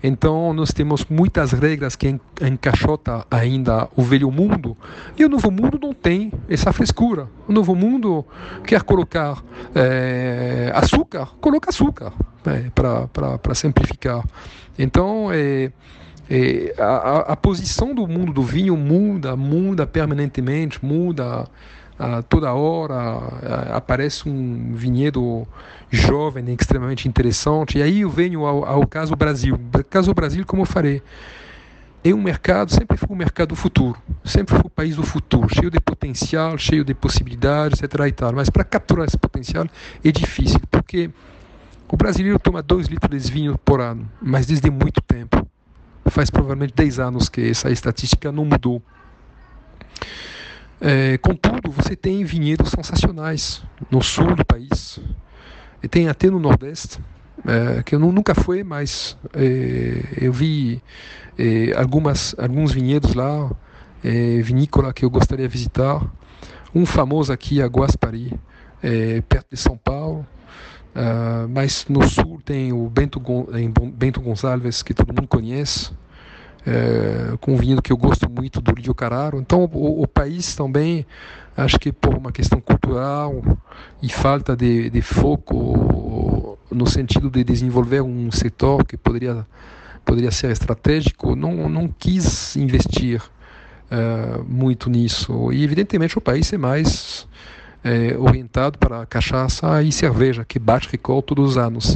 Então 0.04 0.54
nós 0.54 0.72
temos 0.72 1.04
muitas 1.10 1.52
regras 1.52 1.96
que 1.96 2.16
encaixotam 2.40 3.26
ainda 3.32 3.90
o 3.96 4.04
velho 4.04 4.30
mundo 4.30 4.78
e 5.18 5.26
o 5.26 5.30
novo 5.30 5.50
mundo 5.50 5.80
não 5.82 5.96
tem 5.96 6.32
essa 6.48 6.72
frescura. 6.72 7.28
O 7.48 7.52
novo 7.52 7.74
mundo 7.74 8.24
quer 8.64 8.84
colocar 8.84 9.44
é, 9.74 10.72
açúcar, 10.76 11.30
coloca 11.42 11.72
açúcar 11.72 12.14
né, 12.46 12.72
para 12.76 13.56
simplificar. 13.56 14.24
Então, 14.78 15.32
é, 15.34 15.72
é, 16.30 16.76
a, 16.78 17.34
a, 17.34 17.36
posição 17.36 17.96
do 17.96 18.06
mundo 18.06 18.32
do 18.32 18.44
vinho 18.44 18.78
muda, 18.78 19.36
muda 19.36 19.88
permanentemente, 19.88 20.86
muda 20.86 21.48
a, 21.98 22.22
toda 22.22 22.54
hora. 22.54 22.96
A, 22.96 23.78
aparece 23.78 24.28
um 24.28 24.74
vinhedo 24.74 25.48
jovem, 25.90 26.56
extremamente 26.60 27.08
interessante. 27.08 27.78
E 27.78 27.82
aí 27.82 28.02
eu 28.02 28.10
venho 28.10 28.46
ao, 28.46 28.66
ao 28.66 28.88
caso 28.88 29.16
Brasil. 29.16 29.60
Caso 29.90 30.14
Brasil, 30.14 30.46
como 30.46 30.64
eu 30.64 30.66
falei, 30.66 31.02
é 32.04 32.14
um 32.14 32.22
mercado, 32.22 32.72
sempre 32.72 32.98
foi 32.98 33.10
um 33.10 33.18
mercado 33.18 33.50
do 33.50 33.56
futuro, 33.56 33.98
sempre 34.24 34.56
foi 34.56 34.66
o 34.66 34.70
país 34.70 34.96
do 34.96 35.04
futuro, 35.04 35.48
cheio 35.54 35.70
de 35.70 35.80
potencial, 35.80 36.58
cheio 36.58 36.84
de 36.84 36.94
possibilidades, 36.94 37.82
etc. 37.82 38.00
E 38.08 38.12
tal. 38.12 38.34
Mas 38.34 38.50
para 38.50 38.64
capturar 38.64 39.06
esse 39.06 39.18
potencial 39.18 39.66
é 40.04 40.12
difícil, 40.12 40.60
porque 40.72 41.10
o 41.90 41.98
brasileiro 41.98 42.40
toma 42.40 42.62
2 42.62 42.88
litros 42.88 43.24
de 43.24 43.32
vinho 43.32 43.58
por 43.58 43.82
ano, 43.82 44.10
mas 44.22 44.46
desde 44.46 44.70
muito 44.70 45.02
tempo. 45.02 45.48
Faz 46.06 46.30
provavelmente 46.30 46.74
10 46.74 47.00
anos 47.00 47.28
que 47.28 47.50
essa 47.50 47.70
estatística 47.70 48.32
não 48.32 48.46
mudou. 48.46 48.82
É, 50.80 51.18
contudo, 51.18 51.72
você 51.72 51.96
tem 51.96 52.24
vinhedos 52.24 52.70
sensacionais 52.70 53.64
no 53.90 54.02
sul 54.02 54.36
do 54.36 54.46
país, 54.46 55.00
e 55.82 55.88
tem 55.88 56.08
até 56.08 56.30
no 56.30 56.40
Nordeste, 56.40 57.00
é, 57.46 57.84
que 57.84 57.96
eu 57.96 58.00
nunca 58.00 58.36
fui, 58.36 58.64
mas 58.64 59.18
é, 59.34 60.04
eu 60.22 60.32
vi 60.32 60.82
é, 61.38 61.74
algumas, 61.76 62.36
alguns 62.38 62.72
vinhedos 62.72 63.14
lá, 63.14 63.52
é, 64.04 64.42
vinícola 64.42 64.94
que 64.94 65.04
eu 65.04 65.10
gostaria 65.10 65.48
de 65.48 65.52
visitar. 65.52 66.06
Um 66.76 66.86
famoso 66.86 67.34
aqui, 67.34 67.62
a 67.62 67.66
Guaspari, 67.66 68.34
é, 68.84 69.22
perto 69.22 69.48
de 69.52 69.58
São 69.58 69.78
Paulo, 69.78 70.26
Uh, 70.98 71.48
mas 71.50 71.86
no 71.88 72.02
sul 72.10 72.42
tem 72.44 72.74
o 72.74 72.90
Bento, 72.90 73.22
Bento 73.94 74.20
Gonçalves, 74.20 74.82
que 74.82 74.96
todo 74.96 75.14
mundo 75.14 75.28
conhece, 75.28 75.92
uh, 76.68 77.38
com 77.38 77.56
vinho 77.56 77.82
que 77.82 77.92
eu 77.92 77.98
gosto 77.98 78.30
muito 78.30 78.62
do 78.62 78.74
Rio 78.74 78.94
Carraro. 78.94 79.40
Então, 79.40 79.64
o, 79.64 80.02
o, 80.04 80.08
país 80.08 80.56
também, 80.56 81.06
acho 81.56 81.80
que 81.80 81.92
por 81.92 82.16
uma 82.16 82.32
questão 82.32 82.60
cultural 82.60 83.42
e 84.02 84.10
falta 84.10 84.56
de, 84.56 84.90
de 84.90 85.02
foco 85.02 86.58
no 86.70 86.86
sentido 86.86 87.30
de 87.30 87.44
desenvolver 87.44 88.02
um 88.02 88.30
setor 88.32 88.86
que 88.86 88.98
poderia, 88.98 89.46
poderia 90.04 90.32
ser 90.32 90.52
estratégico, 90.52 91.36
não, 91.36 91.70
não 91.70 91.88
quis 91.88 92.56
investir 92.58 93.22
uh, 93.22 94.44
muito 94.44 94.90
nisso. 94.90 95.52
E, 95.52 95.64
evidentemente, 95.64 96.18
o 96.18 96.22
país 96.22 96.52
é 96.52 96.58
mais 96.58 97.28
é, 97.84 98.18
orientado 98.18 98.78
para 98.78 99.06
cachaça 99.06 99.82
e 99.82 99.92
cerveja, 99.92 100.44
que 100.44 100.60
bate 100.60 100.90
recorde 100.92 101.28
todos 101.28 101.52
os 101.52 101.58
anos. 101.58 101.96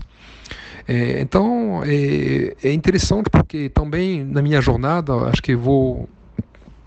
É, 0.88 1.22
então 1.22 1.84
é, 1.86 2.56
é, 2.64 2.74
interessante 2.74 3.30
porque 3.30 3.70
também 3.70 4.24
na 4.24 4.42
minha 4.42 4.62
jornada, 4.62 5.14
acho 5.30 5.42
que 5.42 5.56
vou 5.56 6.10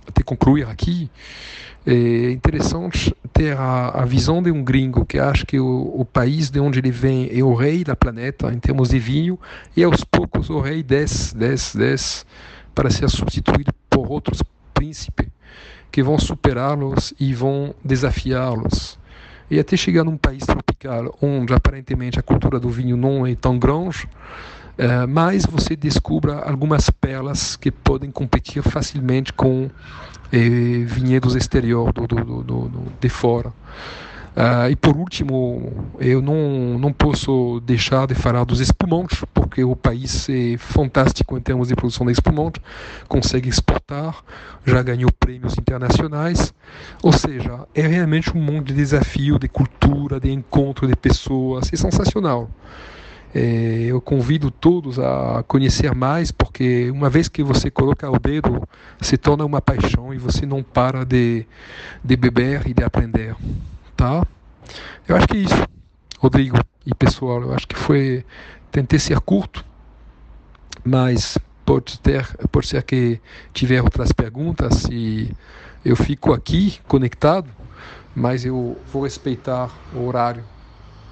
até 0.07 0.23
concluir 0.23 0.67
aqui, 0.67 1.11
é 1.87 2.31
interessante 2.31 3.15
ter 3.33 3.57
a, 3.57 3.89
a 3.91 4.05
visão 4.05 4.43
de 4.43 4.51
um 4.51 4.65
gringo 4.65 5.05
que 5.05 5.19
acha 5.19 5.45
que 5.45 5.61
o, 5.61 5.93
o, 5.95 6.05
país 6.05 6.51
de 6.51 6.59
onde 6.59 6.79
ele 6.79 6.91
vem 6.91 7.29
é 7.31 7.43
o 7.43 7.55
rei 7.55 7.85
da 7.85 7.95
planeta 7.95 8.51
em 8.53 8.59
termos 8.59 8.89
de 8.89 8.99
vinho 8.99 9.39
e 9.77 9.85
aos 9.85 10.03
poucos 10.03 10.49
o 10.49 10.61
rei 10.61 10.83
desce, 10.83 11.37
desce, 11.37 11.77
desce 11.77 12.25
para 12.75 12.91
ser 12.91 13.11
substituído 13.11 13.73
por 13.91 14.11
outros 14.11 14.43
príncipes 14.73 15.29
que 15.93 16.03
vão 16.03 16.19
superá-los 16.19 17.13
e 17.21 17.35
vão 17.35 17.75
desafiá-los. 17.85 18.99
E 19.51 19.59
até 19.59 19.77
chegar 19.77 20.05
num 20.05 20.17
país 20.17 20.45
tropical, 20.45 21.17
onde 21.21 21.53
aparentemente 21.53 22.19
a 22.19 22.23
cultura 22.23 22.59
do 22.59 22.71
vinho 22.71 22.97
não 22.97 23.27
é 23.27 23.35
tão 23.35 23.59
grande, 23.59 24.09
uh, 24.79 25.07
mas 25.09 25.45
você 25.45 25.77
descubra 25.77 26.41
algumas 26.41 26.89
pérolas 26.91 27.57
que 27.57 27.71
podem 27.71 28.11
competir 28.11 28.63
facilmente 28.63 29.33
com 29.33 29.71
eh, 30.33 30.85
vinhedos 30.85 31.37
exterior 31.37 31.93
do, 31.93 32.07
do, 32.07 32.43
do, 32.43 32.69
do 32.69 32.93
de 33.01 33.09
fora. 33.09 33.53
Uh, 34.35 34.69
e 34.69 34.75
por 34.75 34.97
último, 34.97 35.73
eu 36.01 36.21
não, 36.21 36.77
não 36.77 36.93
posso 36.93 37.61
deixar 37.61 38.09
de 38.09 38.17
falar 38.17 38.43
dos 38.43 38.59
espumantes, 38.59 39.23
porque 39.33 39.63
o 39.63 39.77
país 39.77 40.29
é 40.29 40.57
fantástico 40.59 41.39
em 41.39 41.41
termos 41.41 41.69
de 41.69 41.77
produção 41.77 42.05
de 42.05 42.13
espumantes, 42.13 42.61
consegue 43.07 43.49
exportar, 43.49 44.25
já 44.67 44.83
ganhou 44.83 45.13
prêmios 45.13 45.57
internacionais, 45.57 46.53
ou 47.01 47.13
seja, 47.13 47.61
é 47.73 47.87
realmente 47.87 48.37
um 48.37 48.41
mundo 48.41 48.65
de 48.65 48.75
desafio, 48.75 49.39
de 49.39 49.47
cultura, 49.47 50.19
de 50.19 50.33
encontro 50.33 50.89
de 50.89 50.97
pessoas, 50.97 51.73
é 51.73 51.77
sensacional. 51.77 52.51
É, 53.33 53.87
eu 53.87 54.01
convido 54.01 54.51
todos 54.51 54.99
a 54.99 55.45
conhecer 55.47 55.95
mais, 55.95 56.33
porque 56.33 56.91
uma 56.91 57.09
vez 57.09 57.29
que 57.29 57.43
você 57.43 57.71
coloca 57.71 58.11
o 58.11 58.19
dedo, 58.19 58.69
se 59.01 59.17
torna 59.17 59.45
uma 59.45 59.61
paixão 59.61 60.13
e 60.13 60.19
você 60.19 60.45
não 60.45 60.61
para 60.61 61.05
de, 61.05 61.47
de 62.03 62.17
beber 62.17 62.67
e 62.67 62.75
de 62.75 62.83
aprender 62.83 63.37
Eu 65.09 65.17
acho 65.17 65.27
que 65.27 65.37
é 65.37 65.41
isso, 65.41 65.67
Rodrigo 66.19 66.59
e 66.85 66.95
pessoal. 66.95 67.43
Eu 67.43 67.55
acho 67.55 67.67
que 67.67 67.77
foi. 67.77 68.25
Tentei 68.71 68.99
ser 68.99 69.21
curto, 69.21 69.65
mas 70.85 71.39
pode, 71.65 71.99
ter, 72.01 72.27
pode 72.51 72.67
ser 72.67 72.83
que 72.83 73.21
tiver 73.53 73.81
outras 73.81 74.11
perguntas 74.11 74.85
e 74.91 75.31
eu 75.85 75.95
fico 75.95 76.33
aqui 76.33 76.81
conectado, 76.89 77.49
mas 78.15 78.45
eu 78.45 78.77
vou 78.93 79.05
respeitar 79.05 79.71
o 79.95 80.05
horário 80.07 80.45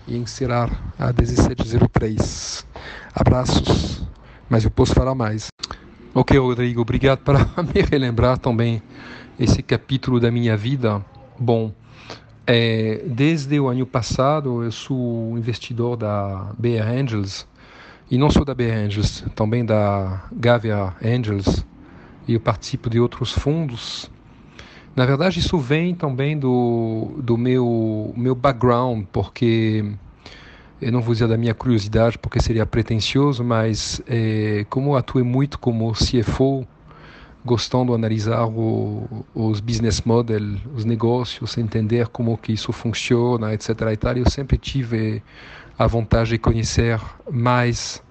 e 0.09 0.17
encerrar 0.17 0.71
a 0.99 1.13
1703. 1.13 2.67
Abraços, 3.15 4.03
mas 4.51 4.65
eu 4.65 4.71
posso 4.71 4.93
falar 4.93 5.15
mais. 5.15 5.47
Ok, 6.13 6.37
Rodrigo, 6.37 6.83
obrigado 6.83 7.21
por 7.21 7.37
me 7.73 7.81
relembrar 7.81 8.39
também 8.39 8.83
esse 9.39 9.63
capítulo 9.63 10.19
da 10.19 10.33
minha 10.33 10.57
vida 10.57 11.01
Bom, 11.39 11.73
é, 12.47 13.03
desde 13.07 13.59
o 13.61 13.69
ano 13.69 13.87
passado 13.87 14.63
eu 14.63 14.73
sou 14.73 15.39
investidor 15.39 15.97
da 15.97 16.53
BR 16.59 16.83
Angels 17.01 17.47
e 18.11 18.19
não 18.19 18.31
só 18.31 18.45
da 18.45 18.55
BR 18.55 18.73
Angels, 18.85 19.25
também 19.35 19.65
da 19.65 20.25
Gavia 20.33 20.95
Angels 21.03 21.65
e 22.27 22.35
eu 22.35 22.41
participo 22.41 22.91
de 22.91 23.01
outros 23.01 23.33
fundos. 23.33 24.11
Na 24.95 25.07
verdade, 25.07 25.39
isso 25.39 25.57
vem 25.59 25.95
também 25.95 26.39
do, 26.39 27.15
do 27.19 27.39
meu, 27.39 28.13
meu 28.15 28.35
background, 28.35 29.07
porque 29.11 29.85
eu 30.81 30.93
não 30.93 31.01
vou 31.01 31.15
dizer 31.15 31.29
da 31.29 31.39
minha 31.39 31.55
curiosidade, 31.55 32.19
porque 32.19 32.41
seria 32.41 32.67
pretensioso, 32.67 33.43
mas 33.43 34.03
é, 34.07 34.67
como 34.69 34.95
atuei 34.95 35.25
muito 35.25 35.59
como 35.59 35.93
CFO, 35.93 36.67
gostando 37.45 37.93
de 37.93 37.99
analisar 37.99 38.47
o, 38.47 39.25
os 39.35 39.61
business 39.61 40.03
model, 40.03 40.57
os 40.75 40.85
negócios, 40.85 41.59
entender 41.59 42.09
como 42.09 42.37
que 42.39 42.53
isso 42.53 42.73
funciona, 42.73 43.53
etc. 43.53 43.69
E 43.93 43.97
tal, 43.97 44.17
eu 44.17 44.31
sempre 44.31 44.57
tive 44.57 45.23
a 45.79 45.87
vontade 45.87 46.31
de 46.31 46.39
conhecer 46.39 47.01
mais 47.31 48.03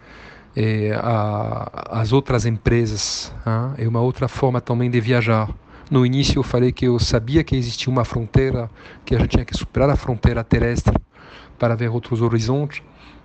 é, 0.55 0.91
a, 0.95 1.99
as 2.01 2.11
outras 2.11 2.45
empresas. 2.45 3.33
Hein? 3.45 3.85
É 3.85 3.87
uma 3.87 4.01
outra 4.01 4.27
forma 4.27 4.59
também 4.59 4.89
de 4.89 4.99
viajar. 4.99 5.49
No 5.89 6.05
início 6.05 6.39
eu 6.39 6.43
falei 6.43 6.71
que 6.71 6.85
eu 6.85 6.97
sabia 6.99 7.43
que 7.43 7.55
existia 7.55 7.91
uma 7.91 8.05
fronteira, 8.05 8.69
que 9.05 9.15
a 9.15 9.19
gente 9.19 9.31
tinha 9.31 9.45
que 9.45 9.55
superar 9.55 9.89
a 9.89 9.95
fronteira 9.95 10.43
terrestre 10.43 10.95
para 11.59 11.75
ver 11.75 11.89
outros 11.89 12.21
horizontes. 12.21 12.81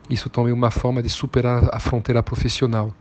Isso 0.08 0.28
também 0.28 0.52
é 0.52 0.54
uma 0.54 0.70
forma 0.70 1.02
de 1.02 1.08
superar 1.08 1.68
a 1.72 1.80
fronteira 1.80 2.22
profissional. 2.22 2.92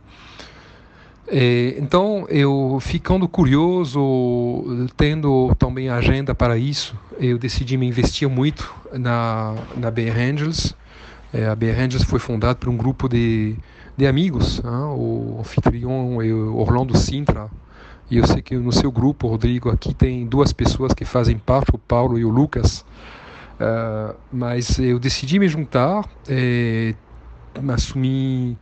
É, 1.28 1.74
então, 1.78 2.24
eu 2.28 2.78
ficando 2.80 3.28
curioso, 3.28 4.88
tendo 4.96 5.54
também 5.58 5.88
agenda 5.88 6.34
para 6.34 6.56
isso, 6.56 6.96
eu 7.18 7.36
decidi 7.36 7.76
me 7.76 7.86
investir 7.86 8.28
muito 8.28 8.72
na, 8.92 9.54
na 9.76 9.90
BR 9.90 10.18
Angels. 10.18 10.74
É, 11.32 11.46
a 11.46 11.54
BR 11.54 11.80
Angels 11.80 12.04
foi 12.04 12.20
fundada 12.20 12.54
por 12.54 12.68
um 12.68 12.76
grupo 12.76 13.08
de, 13.08 13.56
de 13.96 14.06
amigos, 14.06 14.58
hein? 14.64 14.70
o 14.96 15.38
anfitrião 15.40 16.22
é 16.22 16.32
Orlando 16.32 16.96
Sintra, 16.96 17.50
e 18.08 18.18
eu 18.18 18.26
sei 18.26 18.40
que 18.40 18.56
no 18.56 18.70
seu 18.70 18.92
grupo, 18.92 19.26
Rodrigo, 19.26 19.68
aqui 19.68 19.92
tem 19.92 20.24
duas 20.24 20.52
pessoas 20.52 20.94
que 20.94 21.04
fazem 21.04 21.36
parte, 21.36 21.74
o 21.74 21.78
Paulo 21.78 22.16
e 22.16 22.24
o 22.24 22.28
Lucas. 22.28 22.84
Uh, 23.58 24.14
mas 24.30 24.78
eu 24.78 24.98
decidi 24.98 25.40
me 25.40 25.48
juntar, 25.48 26.04
é, 26.28 26.94
assumir 27.74 28.56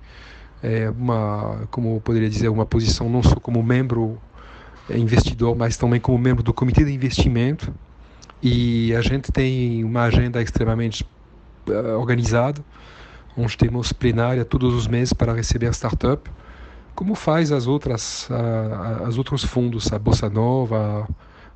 é, 0.64 0.90
uma, 0.90 1.68
como 1.70 1.96
eu 1.96 2.00
poderia 2.00 2.28
dizer, 2.28 2.48
uma 2.48 2.64
posição 2.64 3.08
não 3.08 3.22
só 3.22 3.36
como 3.36 3.62
membro 3.62 4.18
é, 4.88 4.96
investidor, 4.96 5.54
mas 5.56 5.76
também 5.76 6.00
como 6.00 6.18
membro 6.18 6.42
do 6.42 6.54
comitê 6.54 6.84
de 6.84 6.92
investimento. 6.92 7.72
E 8.42 8.94
a 8.94 9.00
gente 9.00 9.30
tem 9.30 9.84
uma 9.84 10.02
agenda 10.02 10.42
extremamente 10.42 11.04
uh, 11.68 11.98
organizada, 11.98 12.62
onde 13.36 13.56
temos 13.56 13.92
plenária 13.92 14.44
todos 14.44 14.74
os 14.74 14.86
meses 14.86 15.12
para 15.12 15.32
receber 15.32 15.72
startup 15.72 16.30
como 16.94 17.14
faz 17.14 17.50
as 17.50 17.66
outras 17.66 18.28
as 19.06 19.18
outros 19.18 19.44
fundos, 19.44 19.92
a 19.92 19.98
Bossa 19.98 20.30
Nova, 20.30 21.08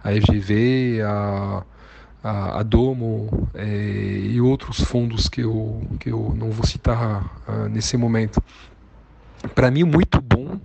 a 0.02 0.10
FGV, 0.10 1.00
a, 1.02 1.62
a, 2.22 2.62
Domo 2.62 3.48
é, 3.54 3.64
e 3.64 4.40
outros 4.40 4.80
fundos 4.80 5.28
que 5.28 5.42
eu, 5.42 5.82
que 6.00 6.10
eu 6.10 6.34
não 6.36 6.50
vou 6.50 6.66
citar 6.66 7.24
uh, 7.48 7.68
nesse 7.68 7.96
momento. 7.96 8.42
Para 9.54 9.70
mim, 9.70 9.84
muito 9.84 10.20
bom 10.20 10.58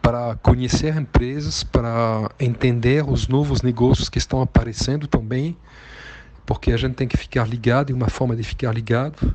para 0.00 0.36
conhecer 0.36 0.96
empresas, 0.96 1.64
para 1.64 2.30
entender 2.38 3.04
os 3.04 3.26
novos 3.26 3.62
negócios 3.62 4.08
que 4.08 4.18
estão 4.18 4.40
aparecendo 4.40 5.08
também, 5.08 5.56
porque 6.44 6.70
a 6.70 6.76
gente 6.76 6.94
tem 6.94 7.08
que 7.08 7.16
ficar 7.16 7.48
ligado 7.48 7.90
e 7.90 7.92
uma 7.92 8.08
forma 8.08 8.36
de 8.36 8.44
ficar 8.44 8.72
ligado. 8.72 9.34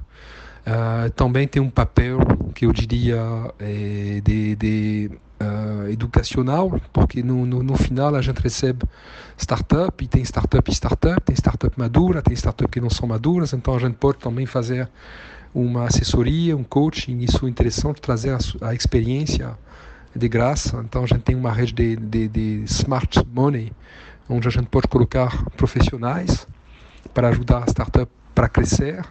Uh, 0.62 1.10
também 1.16 1.46
tem 1.48 1.62
um 1.62 1.70
papel 1.70 2.20
que 2.56 2.66
eu 2.66 2.72
diria 2.72 3.20
é, 3.60 4.22
de, 4.24 4.56
de 4.56 5.12
uh, 5.42 5.90
educacional, 5.90 6.80
porque 6.94 7.22
no, 7.22 7.46
no, 7.46 7.64
no, 7.64 7.76
final 7.76 8.16
a 8.16 8.22
gente 8.22 8.40
recebe 8.40 8.86
startup, 9.38 10.04
e 10.04 10.08
tem 10.08 10.24
startup 10.24 10.70
e 10.70 10.74
startup, 10.74 11.22
tem 11.22 11.36
startup 11.36 11.78
madura, 11.78 12.22
tem 12.22 12.34
startup 12.36 12.72
que 12.72 12.80
não 12.80 12.90
são 12.90 13.08
maduras, 13.08 13.52
então 13.54 13.76
a 13.76 13.80
gente 13.80 13.96
pode 13.96 14.20
também 14.20 14.46
fazer 14.46 14.88
uma 15.54 15.86
assessoria, 15.86 16.56
um 16.56 16.64
coaching, 16.64 17.20
isso 17.20 17.46
é 17.46 17.50
interessante, 17.50 18.02
trazer 18.02 18.32
a, 18.32 18.70
a 18.70 18.74
experiência 18.74 19.58
de 20.16 20.28
graça. 20.28 20.82
Então 20.84 21.04
a 21.04 21.08
gente 21.08 21.22
tem 21.22 21.36
uma 21.36 21.52
rede 21.52 21.74
de, 21.74 21.96
de, 21.96 22.28
de 22.28 22.64
smart 22.66 23.22
money, 23.34 23.72
onde 24.30 24.48
a 24.48 24.52
gente 24.52 24.68
pode 24.68 24.88
colocar 24.88 25.44
profissionais 25.52 26.48
para 27.14 27.30
ajudar 27.30 27.64
a 27.64 27.68
startup 27.68 28.12
para 28.34 28.48
crescer 28.48 29.04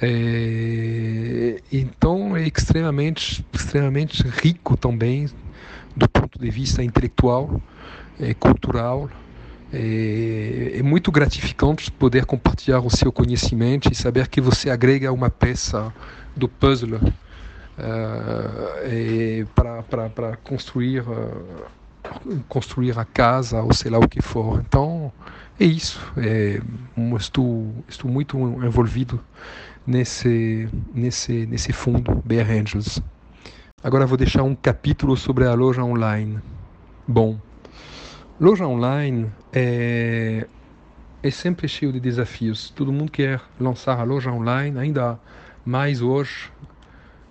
é, 0.00 1.60
então 1.72 2.36
é 2.36 2.46
extremamente, 2.48 3.46
extremamente 3.52 4.22
rico 4.26 4.76
também 4.76 5.28
do 5.94 6.08
ponto 6.08 6.38
de 6.38 6.50
vista 6.50 6.82
intelectual, 6.82 7.60
é, 8.18 8.34
cultural. 8.34 9.08
É, 9.76 10.78
é, 10.78 10.82
muito 10.82 11.10
gratificante 11.10 11.90
poder 11.90 12.24
compartilhar 12.26 12.78
o 12.78 12.88
seu 12.88 13.10
conhecimento 13.10 13.90
e 13.90 13.94
saber 13.94 14.28
que 14.28 14.40
você 14.40 14.70
agrega 14.70 15.12
uma 15.12 15.28
peça 15.28 15.92
do 16.36 16.48
puzzle 16.48 17.00
uh, 17.78 19.46
para 20.16 20.36
construir 20.36 21.00
uh, 21.00 21.64
construir 22.48 22.96
a 22.96 23.04
casa 23.04 23.62
ou 23.62 23.74
sei 23.74 23.90
lá 23.90 23.98
o 23.98 24.08
que 24.08 24.22
for. 24.22 24.62
Então 24.64 25.12
é 25.58 25.64
isso. 25.64 26.00
É, 26.16 26.60
estou 27.18 27.74
estou 27.88 28.08
muito 28.08 28.38
envolvido 28.38 29.20
nesse, 29.84 30.68
nesse, 30.94 31.46
nesse 31.46 31.72
fundo 31.72 32.22
BR 32.24 32.60
Angels. 32.60 33.02
Agora 33.82 34.06
vou 34.06 34.16
deixar 34.16 34.44
um 34.44 34.54
capítulo 34.54 35.16
sobre 35.16 35.46
a 35.46 35.54
loja 35.54 35.82
online. 35.82 36.38
Bom, 37.08 37.38
loja 38.40 38.66
online 38.66 39.30
é, 39.52 40.46
é 41.22 41.30
sempre 41.30 41.68
cheio 41.68 41.92
de 41.92 42.00
desafios. 42.00 42.70
Todo 42.70 42.92
mundo 42.92 43.10
quer 43.10 43.40
lançar 43.58 43.98
a 43.98 44.02
loja 44.02 44.30
online, 44.30 44.78
ainda 44.78 45.18
mais 45.64 46.02
hoje, 46.02 46.50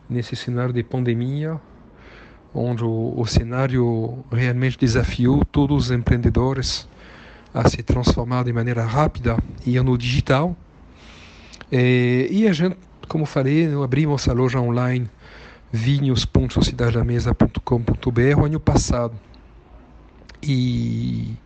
nesse 0.10 0.36
cenário 0.36 0.74
de 0.74 0.84
pandemia, 0.84 1.62
onde 2.54 2.84
o, 2.84 3.14
o 3.18 3.26
cenário 3.26 4.24
realmente 4.32 4.78
desafiou 4.78 5.44
todos 5.46 5.86
os 5.86 5.92
empreendedores 5.92 6.88
a 7.54 7.70
se 7.70 7.84
transformar 7.84 8.46
de 8.46 8.54
maneira 8.54 8.84
rápida 8.84 9.38
e 9.66 9.80
no 9.80 9.98
digital. 9.98 10.56
É, 11.72 12.28
e 12.32 12.48
a 12.48 12.54
gente, 12.54 12.78
como 13.08 13.26
falei, 13.26 13.72
abrimos 13.84 14.24
essa 14.24 14.34
loja 14.34 14.60
online 14.60 15.10
vinhos.sociedadamesa.com.br 15.72 18.40
o 18.40 18.46
ano 18.46 18.60
passado. 18.60 19.16
E 20.46 21.38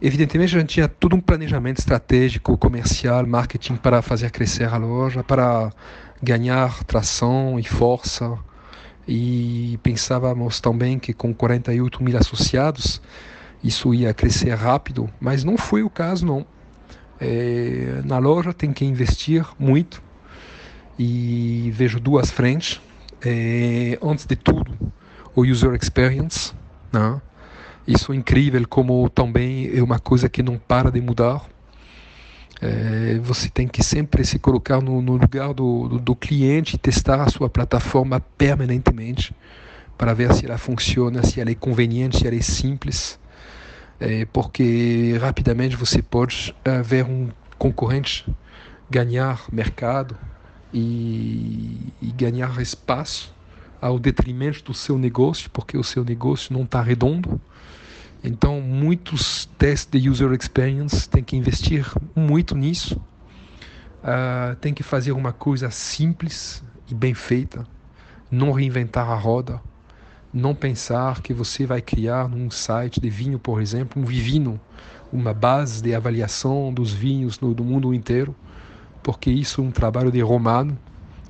evidentemente 0.00 0.56
a 0.56 0.60
gente 0.60 0.70
tinha 0.74 0.88
todo 0.88 1.14
um 1.14 1.20
planejamento 1.20 1.78
estratégico, 1.78 2.58
comercial, 2.58 3.24
marketing 3.26 3.76
para 3.76 4.02
fazer 4.02 4.30
crescer 4.30 4.68
a 4.68 4.76
loja, 4.76 5.22
para 5.22 5.72
ganhar 6.20 6.82
tração 6.84 7.58
e 7.58 7.62
força. 7.62 8.36
E 9.06 9.78
pensávamos 9.82 10.60
também 10.60 10.98
que 10.98 11.12
com 11.12 11.32
48 11.32 12.02
mil 12.02 12.16
associados 12.16 13.00
isso 13.62 13.94
ia 13.94 14.12
crescer 14.12 14.54
rápido, 14.54 15.08
mas 15.20 15.44
não 15.44 15.56
foi 15.56 15.82
o 15.82 15.90
caso 15.90 16.26
não. 16.26 16.44
É, 17.20 18.02
na 18.04 18.18
loja 18.18 18.52
tem 18.52 18.72
que 18.72 18.84
investir 18.84 19.46
muito 19.56 20.02
e 20.98 21.70
vejo 21.72 22.00
duas 22.00 22.30
frentes. 22.30 22.80
É, 23.24 23.96
antes 24.02 24.26
de 24.26 24.34
tudo, 24.34 24.76
o 25.34 25.42
user 25.42 25.74
experience. 25.74 26.52
Né? 26.92 27.20
Isso 27.86 28.12
é 28.12 28.16
incrível, 28.16 28.66
como 28.68 29.08
também 29.10 29.70
é 29.76 29.82
uma 29.82 29.98
coisa 29.98 30.28
que 30.28 30.42
não 30.42 30.56
para 30.58 30.90
de 30.90 31.00
mudar. 31.00 31.44
É, 32.60 33.18
você 33.22 33.48
tem 33.48 33.66
que 33.66 33.82
sempre 33.82 34.24
se 34.24 34.38
colocar 34.38 34.80
no, 34.80 35.02
no 35.02 35.16
lugar 35.16 35.52
do, 35.52 35.88
do, 35.88 35.98
do, 35.98 36.14
cliente 36.14 36.76
e 36.76 36.78
testar 36.78 37.20
a 37.20 37.28
sua 37.28 37.48
plataforma 37.48 38.20
permanentemente 38.20 39.34
para 39.98 40.14
ver 40.14 40.32
se 40.32 40.46
ela 40.46 40.56
funciona, 40.58 41.24
se 41.24 41.40
ela 41.40 41.50
é 41.50 41.56
conveniente, 41.56 42.18
se 42.18 42.26
ela 42.26 42.36
é 42.36 42.40
simples 42.40 43.18
é, 44.02 44.24
porque 44.32 45.16
rapidamente 45.20 45.76
você 45.76 46.02
pode 46.02 46.52
uh, 46.66 46.82
ver 46.82 47.04
um 47.04 47.28
concorrente 47.56 48.26
ganhar 48.90 49.44
mercado 49.52 50.18
e, 50.74 51.92
e 52.02 52.10
ganhar 52.10 52.60
espaço 52.60 53.32
ao 53.80 54.00
detrimento 54.00 54.64
do 54.64 54.74
seu 54.74 54.98
negócio, 54.98 55.48
porque 55.50 55.78
o 55.78 55.84
seu 55.84 56.04
negócio 56.04 56.52
não 56.52 56.64
está 56.64 56.82
redondo. 56.82 57.40
Então, 58.24 58.60
muitos 58.60 59.46
testes 59.58 60.00
de 60.00 60.08
user 60.08 60.32
experience 60.32 61.08
tem 61.08 61.24
que 61.24 61.36
investir 61.36 61.90
muito 62.14 62.54
nisso. 62.54 63.00
Uh, 64.02 64.54
tem 64.56 64.72
que 64.72 64.82
fazer 64.82 65.12
uma 65.12 65.32
coisa 65.32 65.70
simples 65.70 66.62
e 66.88 66.94
bem 66.94 67.14
feita, 67.14 67.66
não 68.30 68.52
reinventar 68.52 69.10
a 69.10 69.14
roda. 69.14 69.60
Não 70.32 70.54
pensar 70.54 71.20
que 71.20 71.34
você 71.34 71.66
vai 71.66 71.82
criar 71.82 72.28
num 72.28 72.50
site 72.50 73.00
de 73.00 73.10
vinho, 73.10 73.38
por 73.38 73.60
exemplo, 73.60 74.00
um 74.00 74.04
vivino, 74.04 74.58
uma 75.12 75.34
base 75.34 75.82
de 75.82 75.94
avaliação 75.94 76.72
dos 76.72 76.92
vinhos 76.92 77.38
no, 77.40 77.52
do 77.52 77.62
mundo 77.62 77.92
inteiro, 77.92 78.34
porque 79.02 79.30
isso 79.30 79.60
é 79.60 79.64
um 79.64 79.70
trabalho 79.70 80.10
de 80.10 80.20
romano 80.20 80.78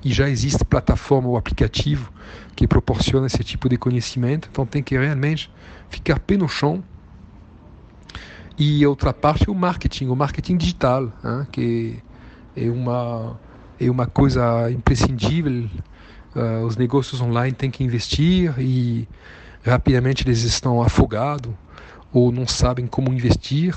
e 0.03 0.11
já 0.13 0.29
existe 0.29 0.63
plataforma 0.63 1.27
ou 1.27 1.37
aplicativo 1.37 2.11
que 2.55 2.67
proporciona 2.67 3.27
esse 3.27 3.43
tipo 3.43 3.67
de 3.67 3.77
conhecimento, 3.77 4.47
então 4.51 4.65
tem 4.65 4.83
que 4.83 4.97
realmente 4.97 5.49
ficar 5.93 6.19
pé 6.19 6.37
no 6.37 6.47
chão. 6.47 6.83
E 8.57 8.85
outra 8.85 9.13
parte 9.13 9.47
é 9.47 9.51
o 9.51 9.55
marketing, 9.55 10.07
o 10.07 10.15
marketing 10.15 10.57
digital, 10.57 11.11
hein, 11.23 11.47
que 11.51 11.99
é 12.55 12.69
uma 12.69 13.39
é 13.79 13.89
uma 13.89 14.05
coisa 14.05 14.71
imprescindível. 14.71 15.69
Uh, 16.35 16.65
os 16.65 16.75
negócios 16.75 17.21
online 17.21 17.51
têm 17.51 17.69
que 17.69 17.83
investir 17.83 18.53
e 18.59 19.07
rapidamente 19.63 20.27
eles 20.27 20.43
estão 20.43 20.81
afogados 20.81 21.51
ou 22.11 22.31
não 22.31 22.47
sabem 22.47 22.87
como 22.87 23.13
investir 23.13 23.75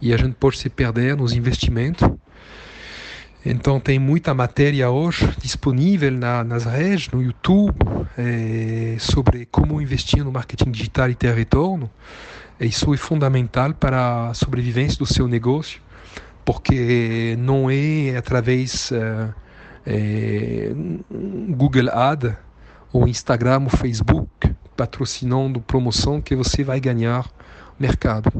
e 0.00 0.12
a 0.12 0.16
gente 0.16 0.34
pode 0.34 0.58
se 0.58 0.68
perder 0.68 1.16
nos 1.16 1.32
investimentos. 1.32 2.08
Então 3.44 3.80
tem 3.80 3.98
muita 3.98 4.34
matéria 4.34 4.90
hoje 4.90 5.26
disponível 5.40 6.10
na, 6.10 6.44
nas 6.44 6.66
redes, 6.66 7.08
no 7.08 7.22
YouTube, 7.22 7.74
é, 8.18 8.96
sobre 8.98 9.46
como 9.46 9.80
investir 9.80 10.22
no 10.22 10.30
marketing 10.30 10.70
digital 10.70 11.08
e 11.08 11.14
ter 11.14 11.34
retorno. 11.34 11.90
Isso 12.60 12.92
é 12.92 12.96
fundamental 12.98 13.72
para 13.72 14.28
a 14.28 14.34
sobrevivência 14.34 14.98
do 14.98 15.06
seu 15.06 15.26
negócio, 15.26 15.80
porque 16.44 17.34
não 17.38 17.70
é 17.70 18.14
através 18.14 18.92
é, 18.92 19.28
é, 19.86 20.72
Google 21.48 21.88
Ad 21.90 22.36
ou 22.92 23.08
Instagram 23.08 23.62
ou 23.62 23.70
Facebook 23.70 24.54
patrocinando 24.76 25.62
promoção 25.62 26.20
que 26.20 26.36
você 26.36 26.62
vai 26.62 26.78
ganhar 26.78 27.26
mercado. 27.78 28.30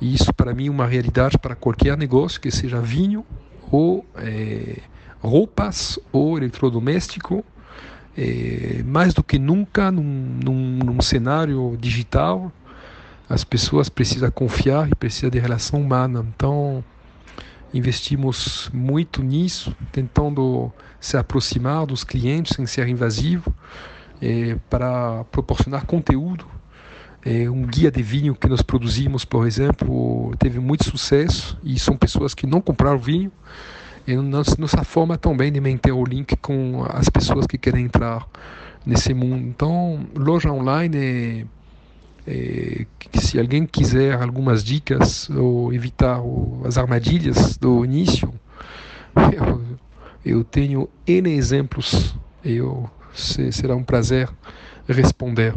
E 0.00 0.12
isso 0.12 0.34
para 0.34 0.52
mim 0.52 0.66
é 0.66 0.70
uma 0.70 0.86
realidade 0.86 1.38
para 1.38 1.54
qualquer 1.54 1.96
negócio, 1.96 2.40
que 2.40 2.50
seja 2.50 2.80
vinho 2.80 3.24
ou 3.70 4.04
é, 4.16 4.78
roupas 5.22 5.98
ou 6.12 6.36
eletrodoméstico, 6.36 7.44
é, 8.16 8.82
mais 8.84 9.14
do 9.14 9.22
que 9.22 9.38
nunca 9.38 9.90
num, 9.90 10.02
num, 10.02 10.78
num, 10.84 11.00
cenário 11.00 11.76
digital, 11.80 12.52
as 13.28 13.44
pessoas 13.44 13.88
precisam 13.88 14.30
confiar 14.30 14.88
e 14.90 14.94
precisam 14.94 15.30
de 15.30 15.38
relação 15.38 15.80
humana. 15.80 16.26
Então, 16.34 16.84
investimos 17.72 18.68
muito 18.74 19.22
nisso, 19.22 19.74
tentando 19.92 20.72
se 21.00 21.16
aproximar 21.16 21.86
dos 21.86 22.02
clientes 22.02 22.56
sem 22.56 22.66
ser 22.66 22.88
invasivo, 22.88 23.54
é, 24.20 24.56
para 24.68 25.24
proporcionar 25.24 25.86
conteúdo 25.86 26.44
um 27.50 27.62
guia 27.62 27.90
de 27.90 28.02
vinho 28.02 28.34
que 28.34 28.48
nós 28.48 28.62
produzimos, 28.62 29.24
por 29.24 29.46
exemplo, 29.46 30.34
teve 30.38 30.58
muito 30.58 30.84
sucesso 30.84 31.58
e 31.62 31.78
são 31.78 31.96
pessoas 31.96 32.34
que 32.34 32.46
não 32.46 32.60
compraram 32.60 32.98
vinho. 32.98 33.30
E 34.06 34.16
nossa, 34.16 34.84
forma 34.84 35.18
também 35.18 35.52
de 35.52 35.60
manter 35.60 35.92
o 35.92 36.04
link 36.04 36.34
com 36.36 36.84
as 36.88 37.08
pessoas 37.08 37.46
que 37.46 37.58
querem 37.58 37.84
entrar 37.84 38.26
nesse 38.84 39.12
mundo. 39.12 39.46
Então, 39.46 40.00
loja 40.16 40.50
online 40.50 40.96
é, 40.96 41.46
é, 42.26 42.86
se 43.18 43.38
alguém 43.38 43.66
quiser 43.66 44.20
algumas 44.20 44.64
dicas 44.64 45.28
ou 45.30 45.72
evitar 45.72 46.20
o, 46.20 46.62
as 46.64 46.78
armadilhas 46.78 47.58
do 47.58 47.84
início, 47.84 48.32
eu, 49.36 49.62
eu 50.24 50.44
tenho 50.44 50.88
N 51.06 51.30
exemplos. 51.30 52.14
Eu, 52.42 52.88
será 53.12 53.76
um 53.76 53.84
prazer 53.84 54.28
responder. 54.88 55.54